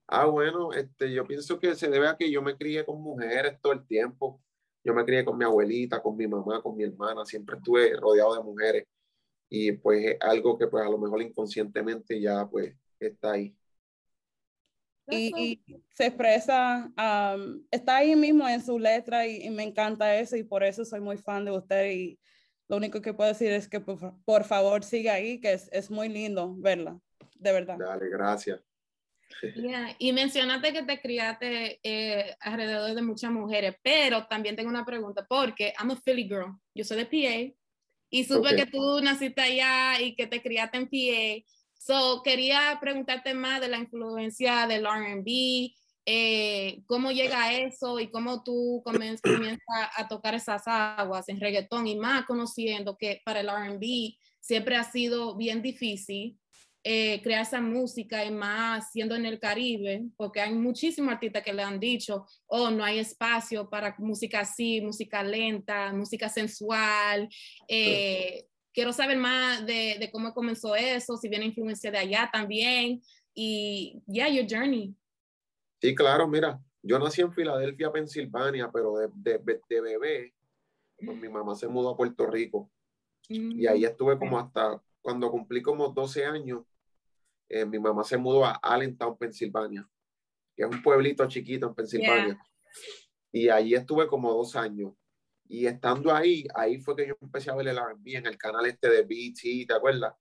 [0.08, 3.60] Ah, bueno, este, yo pienso que se debe a que yo me crié con mujeres
[3.60, 4.40] todo el tiempo.
[4.82, 8.34] Yo me crié con mi abuelita, con mi mamá, con mi hermana, siempre estuve rodeado
[8.34, 8.86] de mujeres
[9.55, 13.55] y pues es algo que pues a lo mejor inconscientemente ya pues está ahí.
[15.11, 20.16] y, y se expresa, um, está ahí mismo en su letra y, y me encanta
[20.16, 22.18] eso y por eso soy muy fan de usted y
[22.66, 25.90] lo único que puedo decir es que por, por favor siga ahí, que es, es
[25.90, 26.98] muy lindo verla,
[27.34, 27.76] de verdad.
[27.78, 28.59] Dale, gracias.
[29.55, 34.84] Yeah, Y mencionaste que te criaste eh, alrededor de muchas mujeres, pero también tengo una
[34.84, 37.61] pregunta, porque I'm a Philly girl, yo soy de PA,
[38.12, 38.56] y supe Ok.
[38.56, 41.46] que tú naciste allá y que te criaste en PA.
[41.78, 45.72] So, quería preguntarte más de la influencia del R&B,
[46.04, 49.60] eh, cómo llega eso y cómo tú comienzas
[49.96, 54.84] a tocar esas aguas en reggaetón y más conociendo que para el R&B siempre ha
[54.84, 56.38] sido bien difícil
[56.85, 61.53] eh, crear esa música y más siendo en el Caribe, porque hay muchísimos artistas que
[61.53, 67.28] le han dicho, oh, no hay espacio para música así, música lenta, música sensual.
[67.68, 73.03] Eh, quiero saber más de, de cómo comenzó eso, si viene influencia de allá también.
[73.35, 74.95] Y, yeah, your journey.
[75.80, 80.35] Sí, claro, mira, yo nací en Filadelfia, Pensilvania, pero de, de, de bebé,
[81.05, 82.70] pues mi mamá se mudó a Puerto Rico
[83.28, 86.64] y ahí estuve como hasta cuando cumplí como 12 años,
[87.53, 89.86] eh, mi mamá se mudó a Allentown, Pensilvania,
[90.57, 92.42] que es un pueblito chiquito en Pensilvania.
[93.30, 94.94] Y allí estuve como dos años.
[95.46, 98.64] Y estando ahí, ahí fue que yo empecé a ver el R&B en el canal
[98.64, 100.14] este de BT, ¿te acuerdas?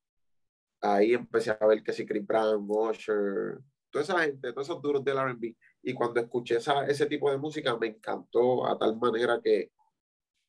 [0.81, 3.59] Ahí empecé a ver que si Chris Brown, Usher,
[3.89, 5.55] toda esa gente, todos esos duros del R&B.
[5.83, 9.71] Y cuando escuché esa, ese tipo de música me encantó a tal manera que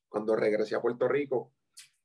[0.09, 1.53] cuando regresé a Puerto Rico,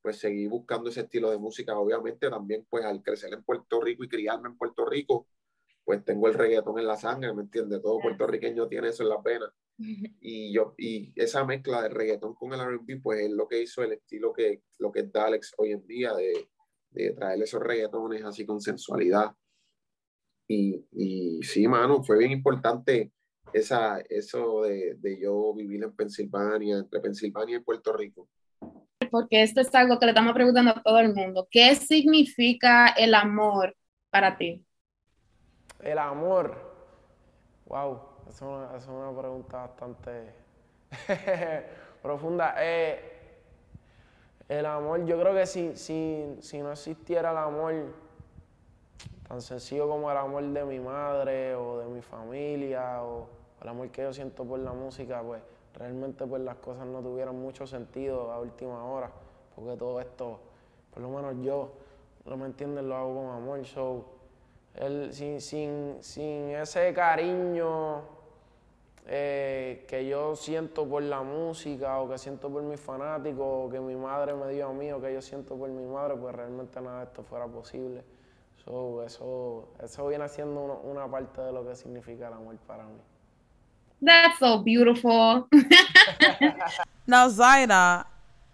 [0.02, 1.78] pues seguí buscando ese estilo de música.
[1.78, 5.26] Obviamente también pues al crecer en Puerto Rico y criarme en Puerto Rico,
[5.84, 7.80] pues tengo el reggaetón en la sangre, ¿me entiendes?
[7.80, 9.50] Todo puertorriqueño tiene eso en las venas.
[10.20, 13.82] Y yo, y esa mezcla de reggaetón con el R&B, pues es lo que hizo
[13.82, 16.48] el estilo que, lo que es Dalex hoy en día, de,
[16.90, 19.32] de traer esos reggaetones así con sensualidad.
[20.48, 23.12] Y, y sí, mano, fue bien importante
[23.52, 28.28] esa, eso de, de yo vivir en Pensilvania, entre Pensilvania y Puerto Rico.
[29.10, 31.48] Porque esto es algo que le estamos preguntando a todo el mundo.
[31.50, 33.76] ¿Qué significa el amor
[34.10, 34.64] para ti?
[35.80, 36.56] El amor.
[37.66, 40.32] Wow, es una, es una pregunta bastante
[42.02, 42.54] profunda.
[42.58, 43.18] Eh,
[44.48, 47.74] el amor, yo creo que si, si, si no existiera el amor
[49.28, 53.28] tan sencillo como el amor de mi madre o de mi familia o
[53.60, 55.42] el amor que yo siento por la música, pues
[55.78, 59.10] realmente pues las cosas no tuvieran mucho sentido a última hora,
[59.54, 60.38] porque todo esto,
[60.92, 61.70] por lo menos yo,
[62.24, 63.64] no me entienden, lo hago con amor.
[63.64, 64.04] So,
[64.74, 68.02] el- sin, sin, sin ese cariño
[69.06, 73.80] eh, que yo siento por la música o que siento por mis fanáticos o que
[73.80, 76.78] mi madre me dio a mí o que yo siento por mi madre, pues realmente
[76.80, 78.04] nada de esto fuera posible.
[78.64, 83.00] So, eso, eso viene siendo una parte de lo que significa el amor para mí.
[84.00, 85.48] That's so beautiful.
[87.10, 88.04] Now, Zahira,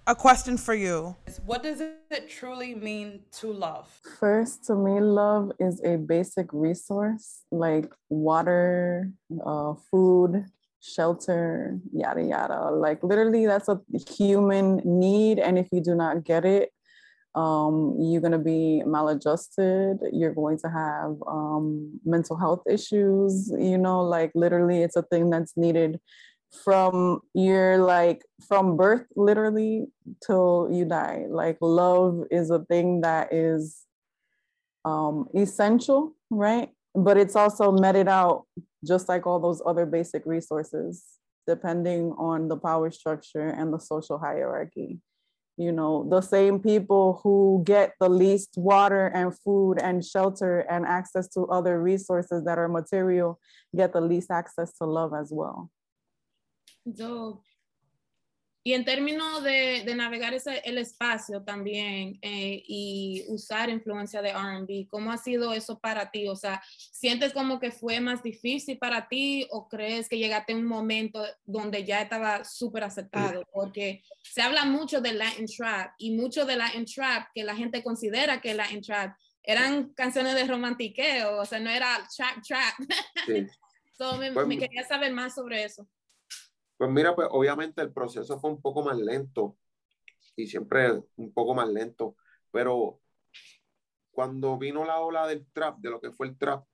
[0.07, 1.17] a question for you.
[1.45, 3.89] What does it truly mean to love?
[4.21, 9.11] First, to me, love is a basic resource like water,
[9.45, 10.45] uh, food,
[10.81, 12.71] shelter, yada, yada.
[12.71, 15.41] Like, literally, that's a human need.
[15.41, 16.71] And if you do not get it,
[17.35, 19.99] um, you're going to be maladjusted.
[20.13, 23.53] You're going to have um, mental health issues.
[23.59, 26.01] You know, like, literally, it's a thing that's needed
[26.63, 29.87] from your like from birth literally
[30.25, 33.83] till you die like love is a thing that is
[34.85, 38.45] um essential right but it's also meted out
[38.87, 41.05] just like all those other basic resources
[41.47, 45.01] depending on the power structure and the social hierarchy
[45.57, 50.85] you know the same people who get the least water and food and shelter and
[50.85, 53.39] access to other resources that are material
[53.77, 55.71] get the least access to love as well
[56.93, 57.43] Dope.
[58.67, 64.31] Y en términos de, de navegar ese, el espacio también eh, y usar influencia de
[64.31, 66.27] RB, ¿cómo ha sido eso para ti?
[66.29, 70.57] O sea, ¿sientes como que fue más difícil para ti o crees que llegaste a
[70.57, 73.47] un momento donde ya estaba súper aceptado?
[73.53, 77.83] Porque se habla mucho del Latin Trap y mucho de Latin Trap que la gente
[77.83, 82.75] considera que Latin Trap eran canciones de romantiqueo, o sea, no era trap trap.
[83.27, 83.47] Sí.
[83.97, 85.87] So, me, Pues- me quería saber más sobre eso.
[86.77, 89.57] Pues mira, pues obviamente el proceso fue un poco más lento
[90.37, 92.17] y siempre un poco más lento,
[92.51, 93.01] pero
[94.11, 96.65] cuando vino la ola del trap, de lo que fue el trap,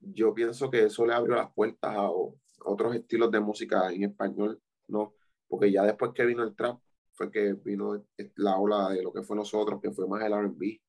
[0.00, 2.10] yo pienso que eso le abrió las puertas a,
[2.64, 5.14] otros estilos de música en español, ¿no?
[5.46, 6.80] Porque ya después que vino el trap,
[7.12, 8.04] fue que vino
[8.36, 10.80] la ola de lo que fue nosotros, que fue más el R&B.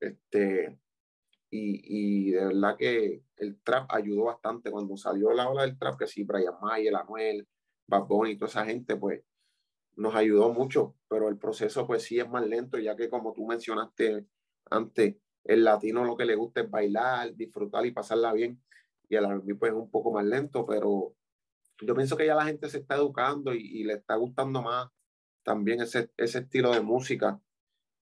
[0.00, 0.78] Este,
[1.52, 4.70] y, y de verdad que el trap ayudó bastante.
[4.70, 7.46] Cuando salió la ola del trap, que sí, Brian Mayer, Anuel,
[7.86, 9.22] Bad Bunny, toda esa gente, pues
[9.96, 13.46] nos ayudó mucho, pero el proceso pues sí es más lento, ya que como tú
[13.46, 14.26] mencionaste
[14.70, 18.62] antes, el latino lo que le gusta es bailar, disfrutar y pasarla bien,
[19.10, 21.14] y el R&B pues es un poco más lento, pero
[21.82, 24.88] yo pienso que ya la gente se está educando y, y le está gustando más
[25.42, 27.38] también ese, ese estilo de música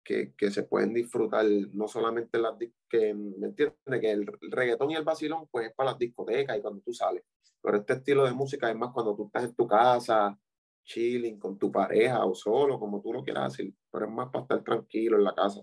[0.07, 2.53] que, que se pueden disfrutar, no solamente en las
[2.89, 3.77] que, ¿me entiendes?
[3.99, 7.23] Que el reggaetón y el vacilón pues es para las discotecas y cuando tú sales,
[7.61, 10.39] pero este estilo de música es más cuando tú estás en tu casa,
[10.85, 14.43] chilling con tu pareja o solo, como tú lo quieras decir, pero es más para
[14.43, 15.61] estar tranquilo en la casa.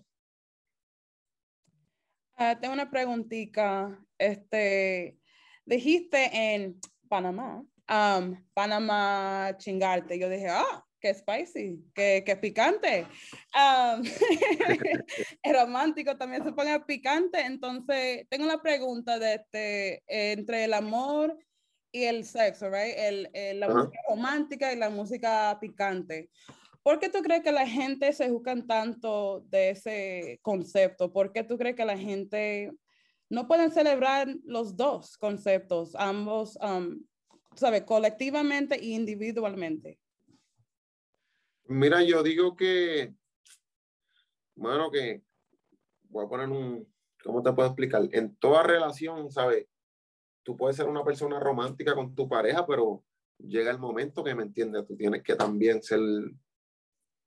[2.37, 3.99] Ah, tengo una preguntita.
[4.19, 5.19] Este,
[5.65, 6.79] dijiste en
[7.09, 10.19] Panamá, um, Panamá chingarte.
[10.19, 13.07] Yo dije, ah, qué spicy, qué, qué picante.
[13.55, 14.03] Um,
[15.43, 17.43] el romántico también se pone picante.
[17.43, 21.37] Entonces, tengo una pregunta de este, entre el amor
[21.93, 22.95] y el sexo, right?
[22.97, 23.75] El, el- la Ajá.
[23.85, 26.31] música romántica y la música picante.
[26.83, 31.13] ¿Por qué tú crees que la gente se juzgan tanto de ese concepto?
[31.13, 32.73] ¿Por qué tú crees que la gente
[33.29, 36.99] no pueden celebrar los dos conceptos, ambos, um,
[37.57, 37.83] ¿sabes?
[37.83, 39.99] Colectivamente e individualmente.
[41.67, 43.15] Mira, yo digo que,
[44.57, 45.23] mano, que
[46.11, 46.93] voy a poner un,
[47.23, 48.07] ¿cómo te puedo explicar?
[48.13, 49.67] En toda relación, ¿sabes?
[50.43, 53.03] Tú puedes ser una persona romántica con tu pareja, pero
[53.39, 54.87] llega el momento que, ¿me entiendes?
[54.87, 56.01] Tú tienes que también ser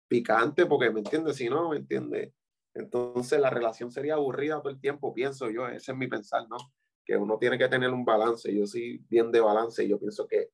[0.07, 1.35] picante, porque, ¿me entiendes?
[1.37, 2.31] Si no, ¿me entiendes?
[2.75, 6.57] Entonces la relación sería aburrida todo el tiempo, pienso yo, ese es mi pensar, ¿no?
[7.03, 10.27] Que uno tiene que tener un balance, yo soy bien de balance, y yo pienso
[10.27, 10.51] que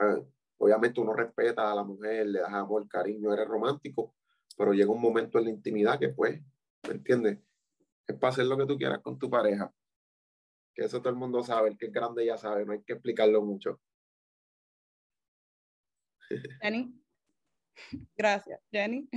[0.00, 0.26] eh,
[0.58, 4.14] obviamente uno respeta a la mujer, le das amor, cariño, eres romántico,
[4.56, 6.40] pero llega un momento en la intimidad que pues,
[6.86, 7.38] ¿me entiendes?
[8.06, 9.72] Es para hacer lo que tú quieras con tu pareja.
[10.74, 12.94] Que eso todo el mundo sabe, el que es grande ya sabe, no hay que
[12.94, 13.80] explicarlo mucho.
[16.60, 17.00] Jenny.
[18.16, 19.08] Gracias, Jenny.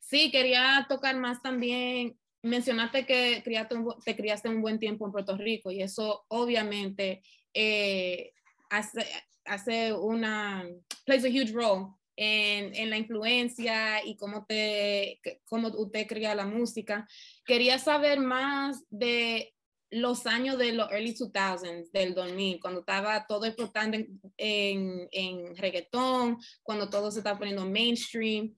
[0.00, 2.18] Sí, quería tocar más también.
[2.42, 6.24] Mencionaste que criaste un bu- te criaste un buen tiempo en Puerto Rico y eso
[6.28, 7.22] obviamente
[7.52, 8.32] eh,
[8.70, 9.04] hace,
[9.50, 10.64] hace una,
[11.04, 16.46] plays a huge role en, en la influencia y cómo, te, cómo usted cría la
[16.46, 17.06] música.
[17.44, 19.52] Quería saber más de
[19.90, 25.56] los años de los early 2000s, del 2000, cuando estaba todo explotando en, en, en
[25.56, 28.54] reggaetón, cuando todo se estaba poniendo mainstream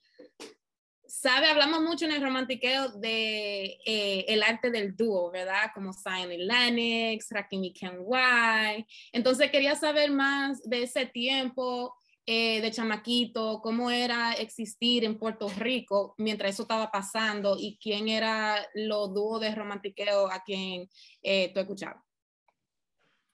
[1.12, 5.70] sabe, hablamos mucho en el romantiqueo de eh, el arte del dúo, ¿verdad?
[5.74, 8.86] Como Zion y Lennox, Rakim y Ken White.
[9.12, 11.94] Entonces quería saber más de ese tiempo
[12.24, 18.08] eh, de chamaquito, cómo era existir en Puerto Rico mientras eso estaba pasando y quién
[18.08, 20.88] era los dúos de romantiqueo a quien
[21.22, 22.02] eh, tú escuchabas.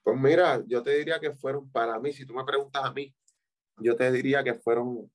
[0.03, 3.15] Pues mira, yo te diría que fueron, para mí, si tú me preguntas a mí,
[3.77, 5.09] yo te diría que fueron,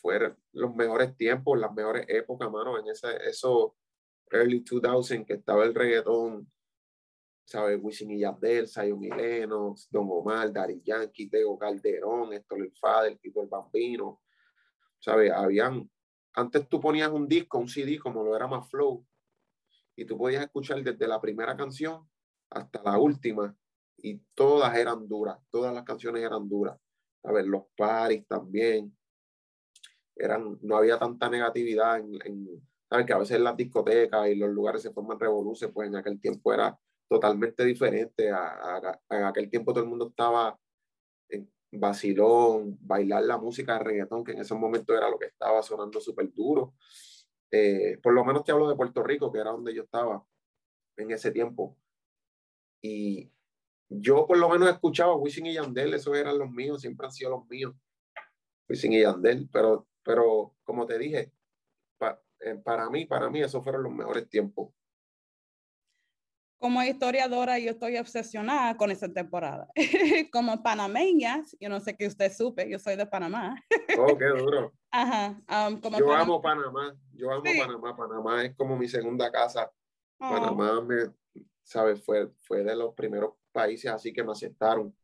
[0.00, 3.72] fueron los mejores tiempos, las mejores épocas, mano, en ese, esos
[4.30, 6.50] early 2000 que estaba el reggaetón,
[7.44, 7.78] ¿sabes?
[7.82, 9.00] Wisin y Yandel, Zion
[9.90, 14.22] Don Omar, Daddy Yankee, Tego Calderón, Héctor el Fader, Tito el Bambino,
[15.00, 15.32] ¿sabes?
[15.32, 15.90] Habían,
[16.34, 19.04] antes tú ponías un disco, un CD, como lo era más Flow,
[19.96, 22.08] y tú podías escuchar desde la primera canción
[22.50, 23.54] hasta la última,
[23.96, 26.78] y todas eran duras, todas las canciones eran duras.
[27.24, 28.96] A ver, los paris también,
[30.20, 33.06] eran, no había tanta negatividad en, en ¿sabes?
[33.06, 36.52] Que a veces las discotecas y los lugares se forman revoluciones, pues en aquel tiempo
[36.52, 38.30] era totalmente diferente.
[38.30, 40.58] A, a- a- en aquel tiempo todo el mundo estaba
[41.28, 45.62] en vacilón, bailar la música de reggaetón, que en ese momento era lo que estaba
[45.62, 46.74] sonando súper duro.
[47.52, 50.24] Eh, por lo menos te hablo de Puerto Rico, que era donde yo estaba
[50.96, 51.76] en ese tiempo.
[52.82, 53.30] Y
[53.88, 57.30] yo por lo menos escuchaba Wisin y Yandel, esos eran los míos, siempre han sido
[57.30, 57.74] los míos.
[58.68, 61.32] Wisin y Yandel, pero, pero como te dije,
[61.98, 64.72] pa- eh, para mí, para mí, esos fueron los mejores tiempos.
[66.58, 69.66] Como historiadora, yo estoy obsesionada con esa temporada.
[70.30, 73.54] Como panameña, yo no sé que usted supe, yo soy de Panamá.
[73.98, 74.74] Oh, qué duro.
[74.90, 75.40] Ajá.
[75.68, 77.58] um, como Yo pana- amo Panamá, yo amo Sí.
[77.58, 77.96] Panamá.
[77.96, 79.72] Panamá es como mi segunda casa.
[80.18, 80.96] Oh, Panamá, me,
[81.62, 82.04] ¿sabes?
[82.04, 84.94] Fue, fue de los primeros países así que me aceptaron.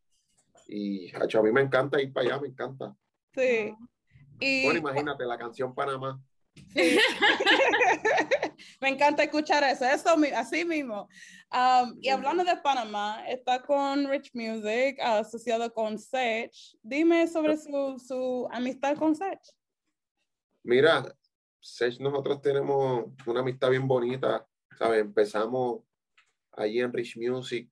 [0.68, 2.94] Y a mí me encanta ir para allá, me encanta.
[3.34, 3.74] Sí.
[4.40, 6.20] Y, Bueno, imagínate la canción Panamá.
[6.74, 6.98] sí.
[8.80, 11.08] Me encanta escuchar eso, eso así mismo.
[11.52, 16.52] Um, y hablando de Panamá, está con Rich Music, asociado con Sech.
[16.82, 19.40] Dime sobre su, su amistad con Sech.
[20.64, 21.04] Mira,
[21.60, 24.46] Sech, nosotros tenemos una amistad bien bonita,
[24.78, 25.00] ¿sabes?
[25.00, 25.82] Empezamos
[26.52, 27.70] allí en Rich Music,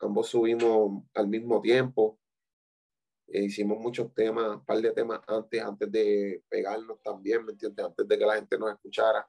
[0.00, 2.18] ambos subimos al mismo tiempo,
[3.32, 7.86] e hicimos muchos temas, un par de temas antes, antes de pegarnos también, ¿me entiendes?
[7.86, 9.26] Antes de que la gente nos escuchara.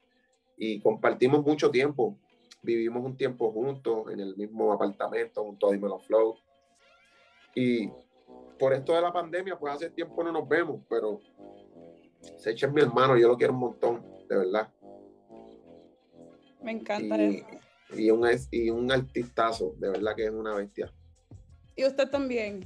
[0.58, 2.20] Y compartimos mucho tiempo,
[2.62, 6.36] vivimos un tiempo juntos en el mismo apartamento, junto a Dímelo Flow.
[7.56, 7.90] Y
[8.60, 11.22] por esto de la pandemia, pues hace tiempo no nos vemos, pero
[12.38, 14.70] Sech es mi hermano, yo lo quiero un montón, de verdad.
[16.62, 17.48] Me encanta Y, eso.
[17.98, 20.94] y, un, y un artistazo, de verdad que es una bestia.
[21.76, 22.64] Y usted también.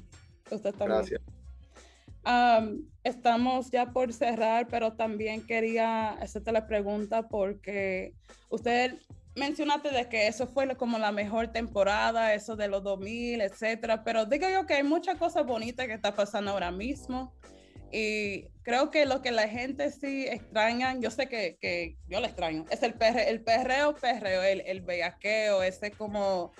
[0.51, 0.89] Usted también.
[0.99, 1.16] Gracias.
[2.28, 8.13] Um, estamos ya por cerrar, pero también quería hacerte la pregunta porque
[8.49, 8.99] usted
[9.38, 14.25] mencionaste de que eso fue como la mejor temporada, eso de los 2000, etcétera, pero
[14.25, 17.34] digo yo que hay muchas cosas bonitas que está pasando ahora mismo
[17.93, 22.25] y creo que lo que la gente sí extraña, yo sé que, que yo lo
[22.25, 26.51] extraño, es el, el perreo, perreo, el, el bellaqueo, ese como,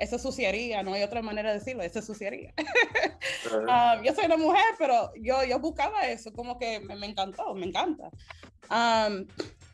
[0.00, 2.32] esa suciedad, no hay otra manera de decirlo, suciedad.
[3.46, 3.64] Ajá.
[3.68, 7.54] Ah, yo soy una mujer, pero yo, yo buscaba eso, como que me, me encantó,
[7.54, 8.10] me encanta.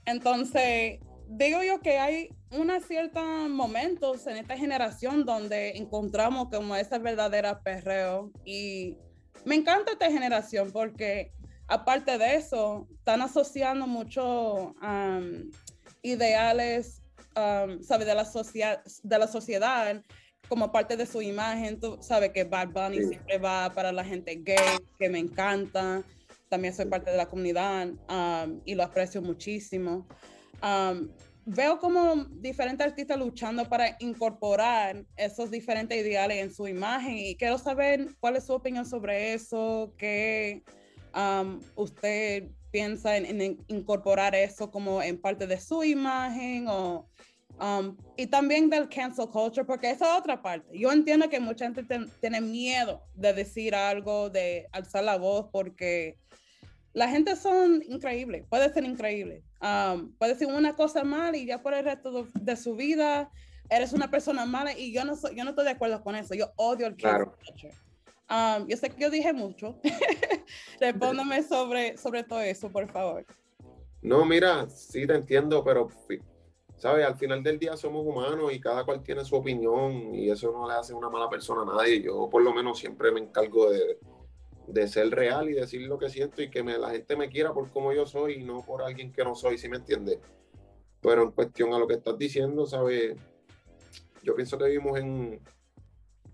[0.05, 6.99] Entonces, digo yo que hay unos ciertos momentos en esta generación donde encontramos como esa
[6.99, 8.97] verdadera perreo y
[9.45, 11.33] me encanta esta generación porque
[11.69, 15.51] aparte de eso, están asociando mucho am,
[16.03, 17.03] ideales,
[17.37, 18.05] am, ¿sabe?
[18.05, 20.03] De la, socia- de la sociedad
[20.49, 21.79] como parte de su imagen.
[21.79, 23.09] Tú sabes que Bad Bunny Sí.
[23.11, 26.03] siempre va para la gente gay, que me encanta.
[26.49, 30.07] También soy parte de la comunidad am, y lo aprecio muchísimo.
[30.61, 31.11] Am,
[31.45, 37.59] veo como diferentes artistas luchando para incorporar esos diferentes ideales en su imagen y quiero
[37.59, 40.63] saber cuál es su opinión sobre eso, qué
[41.13, 47.09] am, usted piensa en, en incorporar eso como en parte de su imagen o
[47.59, 50.79] Um, y también del cancel culture, porque esa es otra parte.
[50.79, 55.47] Yo entiendo que mucha gente ten- tiene miedo de decir algo, de alzar la voz,
[55.51, 56.19] porque
[56.93, 59.43] la gente son increíbles, puede ser increíble.
[59.63, 63.31] Um, puede decir una cosa mal y ya por el resto de, de su vida
[63.71, 66.35] eres una persona mala y yo no, soy, yo no estoy de acuerdo con eso.
[66.35, 67.37] Yo odio el cancel Claro.
[67.43, 67.75] culture.
[68.29, 69.79] Um, yo sé que yo dije mucho.
[70.81, 73.25] Respóndame sobre, sobre todo eso, por favor.
[74.03, 75.89] No, mira, sí te entiendo, pero,
[76.77, 77.07] ¿sabes?
[77.07, 80.69] Al final del día somos humanos y cada cual tiene su opinión y eso no
[80.69, 82.03] le hace una mala persona a nadie.
[82.03, 83.99] Yo por lo menos siempre me encargo de,
[84.67, 87.53] de ser real y decir lo que siento y que me, la gente me quiera
[87.53, 90.19] por como yo soy y no por alguien que no soy, ¿sí me entiendes?
[91.01, 93.17] Pero en cuestión a lo que estás diciendo, ¿sabes?
[94.23, 95.41] Yo pienso que vivimos en,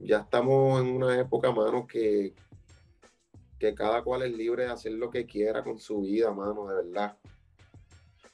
[0.02, 2.34] ya estamos en una época, mano, que,
[3.58, 6.76] que cada cual es libre de hacer lo que quiera con su vida, mano, de
[6.76, 7.16] verdad.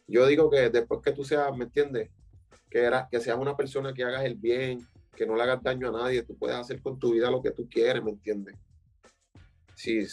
[0.07, 2.11] Yo digo que después que tú seas, ¿me entiendes?
[2.71, 5.89] Que, era, que seas una persona que hagas el bien, que no le hagas daño
[5.89, 8.57] a nadie, tú puedes hacer con tu vida lo que tú quieres, ¿me entiendes?
[9.75, 10.07] Sí,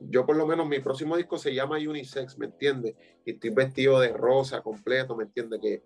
[0.00, 2.94] yo por lo menos mi próximo disco se llama Unisex, ¿me entiendes?
[3.24, 5.60] Y estoy vestido de rosa completo, ¿me entiendes?
[5.60, 5.82] Que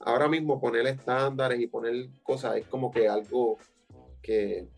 [0.00, 3.58] ahora mismo poner estándares y poner cosas es como que algo
[4.22, 4.68] que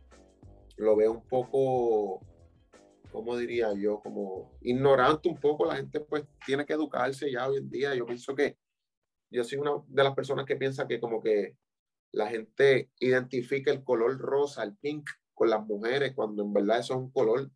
[0.77, 2.21] lo veo un poco,
[3.13, 4.01] ¿cómo diría yo?
[4.01, 7.95] Como ignorante un poco, la gente pues tiene que educarse ya hoy en día.
[7.95, 8.57] Yo pienso que
[9.31, 11.57] yo soy una de las personas que piensa que como que
[12.13, 15.09] la gente identifica el color rosa, el pink,
[15.41, 17.51] con las mujeres, cuando en verdad eso es un color.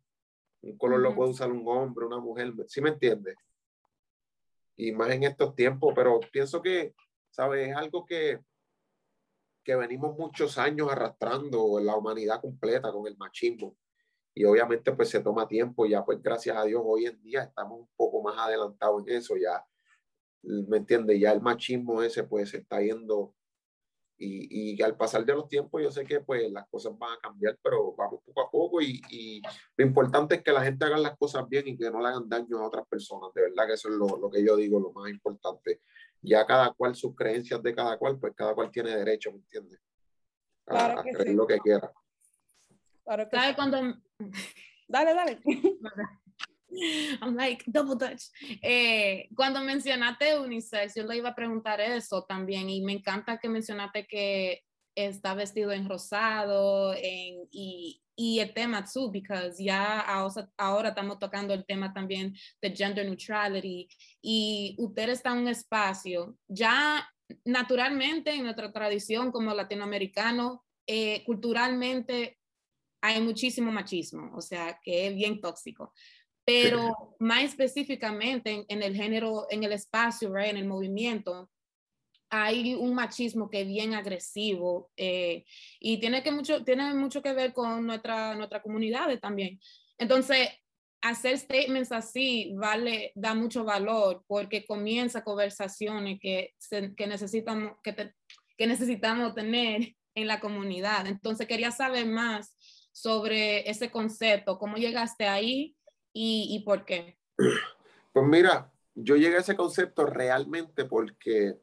[0.61, 3.35] Un color lo puede usar un hombre, una mujer, ¿sí me entiendes?
[4.75, 6.95] Y más en estos tiempos, pero pienso que,
[7.29, 7.69] ¿sabes?
[7.69, 8.39] Es algo que,
[9.65, 13.75] que venimos muchos años arrastrando la humanidad completa con el machismo.
[14.33, 17.79] Y obviamente pues se toma tiempo, ya pues gracias a Dios hoy en día estamos
[17.79, 19.65] un poco más adelantados en eso, ya,
[20.43, 21.19] ¿me entiendes?
[21.19, 23.33] Ya el machismo ese pues se está yendo
[24.17, 27.19] y, y al pasar de los tiempos yo sé que pues las cosas van a
[27.19, 29.41] cambiar, pero vamos poco a poco y, y
[29.77, 32.29] lo importante es que la gente haga las cosas bien y que no le hagan
[32.29, 34.91] daño a otras personas, de verdad que eso es lo, lo que yo digo, lo
[34.91, 35.81] más importante.
[36.25, 39.79] Ya cada cual, sus creencias de cada cual, pues cada cual tiene derecho, ¿me entiendes?
[40.67, 41.33] A, Claro a que creer sí.
[41.35, 41.91] lo que quiera.
[43.03, 43.55] Claro que ¿Sabes sí.
[43.55, 43.77] cuando
[44.87, 45.39] Dale, dale.
[47.21, 48.23] I'm like double dutch.
[48.61, 53.47] Eh, cuando mencionaste unisex, yo le iba a preguntar eso también y me encanta que
[53.47, 54.64] mencionaste que
[54.95, 61.19] está vestido en rosado en, y, y el tema too, because ya ahora, ahora estamos
[61.19, 63.87] tocando el tema también de gender neutrality
[64.21, 67.07] y usted está en un espacio, ya
[67.43, 72.37] naturalmente en nuestra tradición como latinoamericanos, eh, culturalmente
[73.01, 75.93] hay muchísimo machismo, o sea, que es bien tóxico.
[76.47, 81.49] Pero más específicamente en, en el género, en el espacio, right, en el movimiento,
[82.43, 85.45] hay un machismo que es bien agresivo eh,
[85.79, 89.59] y tiene, que mucho, tiene mucho que ver con nuestra, nuestra comunidad también.
[89.97, 90.49] Entonces,
[91.01, 97.93] hacer statements así vale, da mucho valor porque comienza conversaciones que, se- que, necesitamos, que,
[97.93, 98.13] te-
[98.57, 101.07] que necesitamos tener en la comunidad.
[101.07, 102.55] Entonces, quería saber más
[102.91, 105.75] sobre ese concepto, cómo llegaste ahí
[106.13, 107.17] y, y por qué.
[108.13, 111.59] Pues mira, yo llegué a ese concepto realmente porque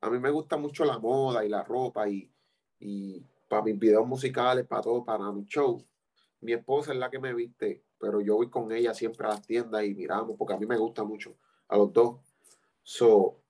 [0.00, 2.30] a mí me gusta mucho la moda y la ropa y,
[2.78, 5.84] y para mis videos musicales, para todo, para mi show.
[6.40, 9.46] Mi esposa es la que me viste, pero yo voy con ella siempre a las
[9.46, 11.36] tiendas y miramos porque a mí me gusta mucho
[11.68, 12.20] a los dos.
[12.82, 13.40] So,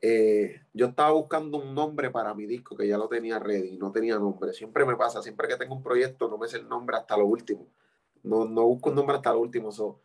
[0.00, 3.90] eh, yo estaba buscando un nombre para mi disco que ya lo tenía ready, no
[3.90, 4.52] tenía nombre.
[4.52, 7.26] Siempre me pasa, siempre que tengo un proyecto no me sé el nombre hasta lo
[7.26, 7.66] último.
[8.22, 9.72] No, no busco un nombre hasta lo último.
[9.72, 10.00] So,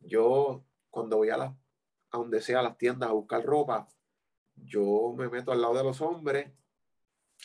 [0.00, 1.52] yo cuando voy a, las
[2.10, 3.88] a donde sea, a las tiendas a buscar ropa,
[4.56, 6.50] yo me meto al lado de los hombres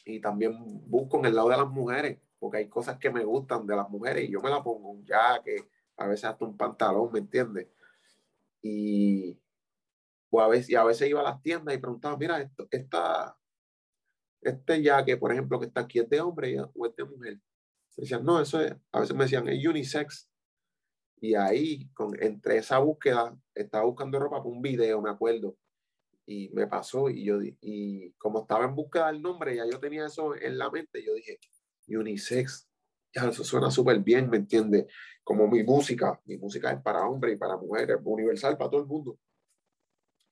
[0.05, 0.53] y también
[0.89, 3.89] busco en el lado de las mujeres, porque hay cosas que me gustan de las
[3.89, 7.67] mujeres y yo me la pongo un jaque, a veces hasta un pantalón, ¿me entiendes?
[8.61, 9.39] Y,
[10.29, 13.37] o a veces, a veces iba a las tiendas y preguntaba, mira, esto, esta,
[14.41, 17.39] este jaque, por ejemplo, que está aquí, ¿es de hombre o es de mujer?
[17.95, 20.29] Decían, no, eso es, a veces me decían, es unisex.
[21.19, 25.57] Y ahí, con, entre esa búsqueda, estaba buscando ropa para un video, me acuerdo.
[26.29, 30.07] Y me pasó, y yo, y como estaba en búsqueda del nombre, ya yo tenía
[30.07, 31.39] eso en la mente, yo dije,
[31.87, 32.67] unisex,
[33.15, 34.87] ya eso suena súper bien, ¿me entiendes?
[35.23, 38.87] Como mi música, mi música es para hombres y para mujeres, universal para todo el
[38.87, 39.17] mundo.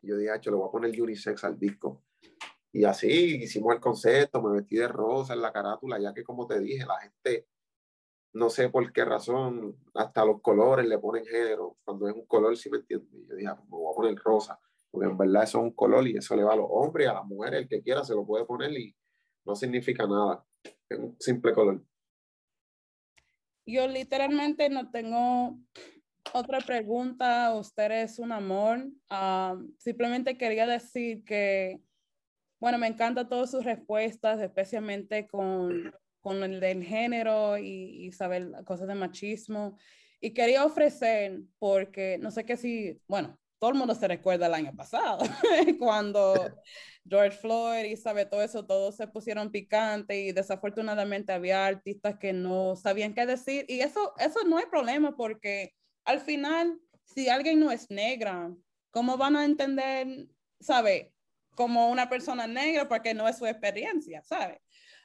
[0.01, 2.03] Y yo dije, "Acho, le voy a poner unisex al disco.
[2.73, 6.45] Y así hicimos el concepto, me vestí de rosa en la carátula, ya que como
[6.47, 7.47] te dije, la gente,
[8.33, 11.77] no sé por qué razón, hasta los colores le ponen género.
[11.85, 13.09] Cuando es un color, sí me entiendes.
[13.29, 14.59] Yo dije, "Ah, pues me voy a poner rosa,
[14.95, 17.15] porque en verdad eso es un color y eso le va a los hombres a
[17.15, 18.95] las mujeres, el que quiera se lo puede poner y
[19.45, 20.45] no significa nada.
[20.87, 21.83] Es un simple color.
[23.65, 25.59] Yo literalmente no tengo
[26.33, 27.53] otra pregunta.
[27.55, 28.87] Usted es un amor.
[29.09, 31.81] Am, simplemente quería decir que,
[32.61, 38.49] bueno, me encantan todas sus respuestas, especialmente con, con el del género y, y saber
[38.63, 39.77] cosas de machismo.
[40.21, 44.53] Y quería ofrecer, porque no sé qué si, bueno, todo el mundo se recuerda el
[44.53, 45.19] año pasado,
[45.79, 46.33] cuando
[47.07, 52.33] George Floyd y sabe todo eso, todos se pusieron picantes y desafortunadamente había artistas que
[52.33, 57.59] no sabían qué decir y eso, eso no hay problema porque al final, si alguien
[57.59, 58.51] no es negra,
[58.91, 60.27] ¿cómo van a entender,
[60.59, 61.13] sabe,
[61.55, 64.61] como una persona negra porque no es su experiencia, sabe?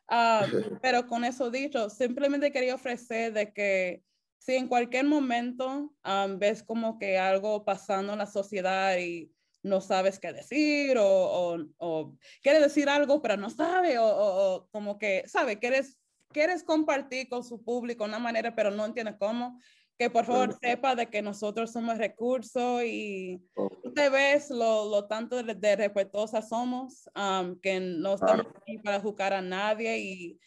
[0.08, 0.46] Ah,
[0.82, 4.02] pero con eso dicho, simplemente quería ofrecer de que
[4.40, 9.30] si en cualquier momento um, ves como que algo pasando en la sociedad y
[9.62, 14.68] no sabes qué decir o, o, o quieres decir algo pero no sabe o, o,
[14.70, 15.98] como que, sabe, quieres,
[16.32, 19.60] quieres compartir con su público de una manera pero no entiendes cómo,
[19.98, 23.38] que por favor sepa de que nosotros somos recursos y
[23.84, 29.00] usted ves lo, lo tanto de, de respetuosas somos, um, que no estamos aquí para
[29.00, 30.40] juzgar a nadie y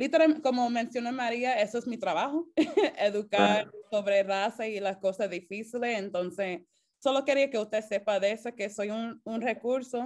[0.00, 2.48] literalmente, como mencionó María, eso es mi trabajo,
[2.98, 5.98] educar sobre raza y las cosas difíciles.
[5.98, 6.62] Entonces,
[6.98, 9.98] solo quería que usted sepa de eso, que soy un, un recurso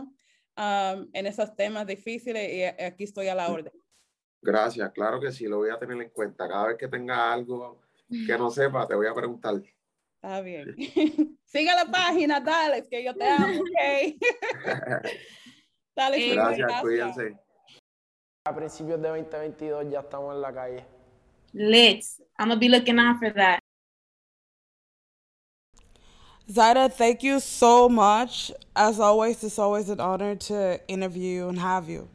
[0.57, 3.73] um, en esos temas difíciles y a- aquí estoy a la orden.
[4.43, 6.49] Gracias, claro que sí, lo voy a tener en cuenta.
[6.49, 7.81] Cada vez que tenga algo
[8.27, 9.55] que no sepa, te voy a preguntar.
[10.17, 10.75] Está bien.
[11.45, 14.17] Siga la página, dale, que yo te amo, ¿ok?
[15.95, 17.44] dale, Eh, Gracias, cuídense.
[18.47, 20.85] A principios de 2022 ya estamos en la calle.
[21.55, 22.05] Lit.
[22.39, 23.59] I'm gonna be looking out for that.
[26.47, 28.53] Zahira, thank you so much.
[28.77, 32.07] As always, it's always an honor to interview you and have you.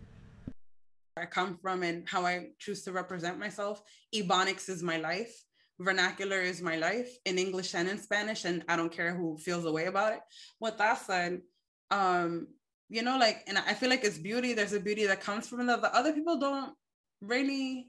[1.18, 3.82] I come from and how I choose to represent myself.
[4.14, 5.34] Ebonics is my life.
[5.80, 9.66] Vernacular is my life in English and in Spanish, and I don't care who feels
[9.66, 10.20] a way about it.
[10.60, 11.42] With that said,
[11.90, 12.50] um,
[12.90, 14.54] you know, like, and I feel like it's beauty.
[14.54, 15.82] There's a beauty that comes from that.
[15.82, 16.74] The other people don't
[17.22, 17.88] really.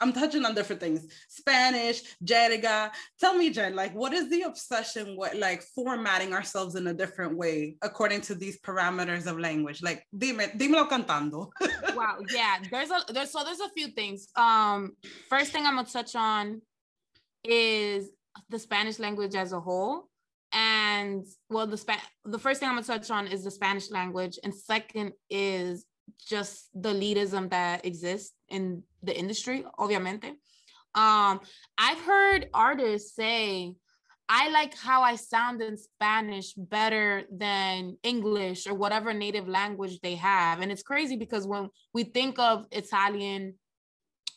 [0.00, 1.06] I'm touching on different things.
[1.28, 2.90] Spanish, Jerga.
[3.18, 7.36] Tell me, Jen, like, what is the obsession with like formatting ourselves in a different
[7.36, 9.82] way according to these parameters of language?
[9.82, 11.50] Like, dime, dímelo cantando.
[11.98, 14.92] wow yeah there's a there's so there's a few things um
[15.28, 16.62] first thing i'm gonna touch on
[17.42, 18.10] is
[18.50, 20.08] the spanish language as a whole
[20.52, 24.54] and well the the first thing i'm gonna touch on is the spanish language and
[24.54, 25.84] second is
[26.26, 30.30] just the elitism that exists in the industry obviamente.
[30.94, 31.40] Um
[31.76, 33.74] i've heard artists say
[34.28, 40.14] i like how i sound in spanish better than english or whatever native language they
[40.14, 40.60] have.
[40.62, 43.54] And it's crazy because when we think of italian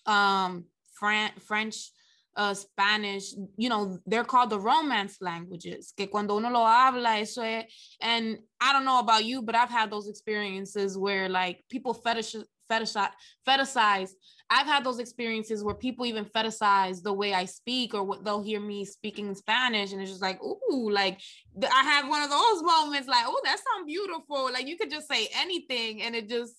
[0.05, 1.89] um Fran- french
[2.35, 5.93] uh, Spanish, you know, they're called the romance languages.
[5.95, 7.65] Que cuando uno lo habla, eso es,
[8.01, 12.35] and I don't know about you, but I've had those experiences where like people fetish
[12.71, 13.11] fetishize,
[13.47, 14.11] fetishize.
[14.49, 18.43] I've had those experiences where people even fetishize the way I speak, or what they'll
[18.43, 21.19] hear me speaking Spanish, and it's just like, ooh, like
[21.61, 24.51] I have one of those moments, like, oh, that sounds beautiful.
[24.51, 26.55] Like you could just say anything, and it just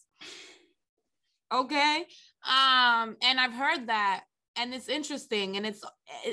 [1.52, 2.04] okay.
[2.44, 4.24] Um, and I've heard that
[4.56, 5.82] and it's interesting and it's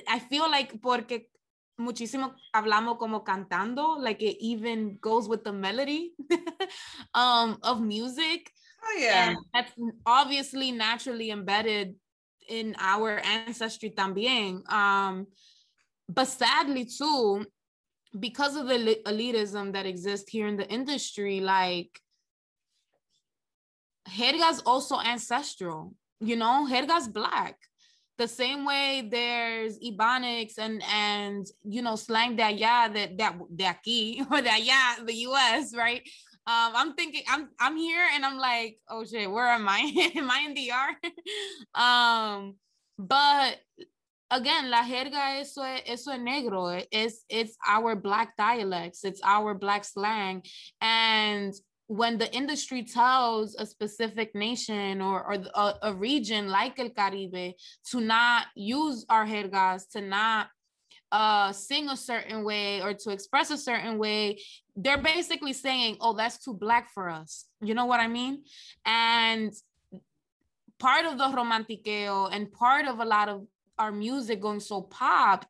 [0.07, 1.29] i feel like porque
[1.79, 6.13] muchísimo hablamos como cantando like it even goes with the melody
[7.13, 8.51] um of music.
[8.83, 9.29] Oh yeah.
[9.29, 9.73] and that's
[10.05, 11.95] obviously naturally embedded
[12.47, 15.27] in our ancestry también um
[16.07, 17.45] but sadly too
[18.19, 21.99] because of the elitism that exists here in the industry like
[24.07, 26.67] Jerga's also ancestral you know?
[26.69, 27.57] Jerga's black
[28.19, 33.63] the same way there's Ebonics and and you know slang that allá that that de
[33.63, 36.03] aquí or that allá the US right?
[36.45, 40.11] Um I'm thinking I'm I'm here and I'm like oh shit where am I?
[40.15, 40.91] Am I in DR
[41.81, 42.55] um
[42.99, 43.57] but
[44.29, 46.85] again la jerga eso es, eso es negro.
[46.91, 49.05] It's it's our black dialects.
[49.05, 50.43] It's our black slang.
[50.81, 51.53] And
[51.89, 57.55] when the industry tells a specific nation or, or a, a region like El Caribe
[57.89, 60.49] to not use our jergas, to not
[61.11, 64.39] uh, sing a certain way or to express a certain way,
[64.75, 67.45] they're basically saying, oh, that's too black for us.
[67.59, 68.43] You know what I mean?
[68.85, 69.51] And
[70.77, 73.47] part of the romantiqueo and part of a lot of
[73.79, 75.43] our music going so pop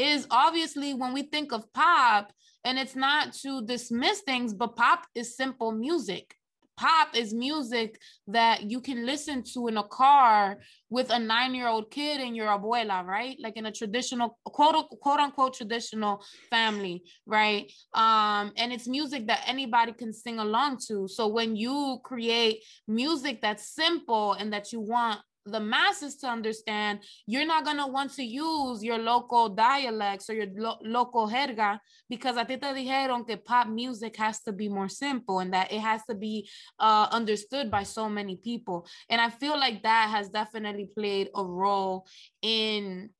[0.00, 2.32] is obviously when we think of pop,
[2.64, 6.34] and it's not to dismiss things, but pop is simple music.
[6.76, 11.68] Pop is music that you can listen to in a car with a nine year
[11.68, 13.36] old kid and your abuela, right?
[13.38, 17.70] Like in a traditional, quote, quote unquote, traditional family, right?
[17.92, 21.06] Um, and it's music that anybody can sing along to.
[21.06, 27.00] So when you create music that's simple and that you want the masses to understand,
[27.26, 31.78] you're not gonna want to use your local dialects or your lo- local jerga
[32.08, 35.72] because a ti te dijeron que pop music has to be more simple and that
[35.72, 38.86] it has to be uh, understood by so many people.
[39.08, 42.06] And I feel like that has definitely played a role
[42.42, 43.10] in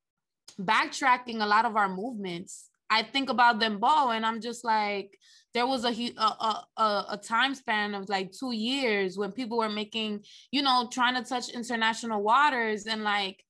[0.59, 2.69] backtracking a lot of our movements.
[2.89, 5.17] I think about Dembow and I'm just like,
[5.53, 9.69] there was a, a, a, a time span of like two years when people were
[9.69, 13.43] making, you know, trying to touch international waters and like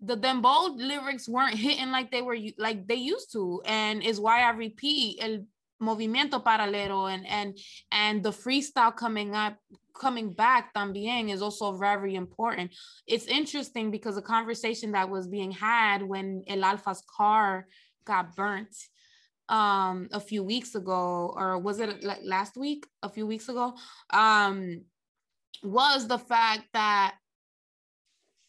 [0.00, 3.62] the Dembow lyrics weren't hitting like they were like they used to.
[3.64, 5.44] And is why I repeat el
[5.82, 7.58] movimiento paralelo and and
[7.90, 9.56] and the freestyle coming up
[9.94, 12.72] coming back también is also very important.
[13.06, 17.66] It's interesting because a conversation that was being had when El Alfa's car
[18.04, 18.74] got burnt
[19.48, 22.86] um a few weeks ago or was it like last week?
[23.02, 23.74] A few weeks ago
[24.10, 24.82] um
[25.62, 27.14] was the fact that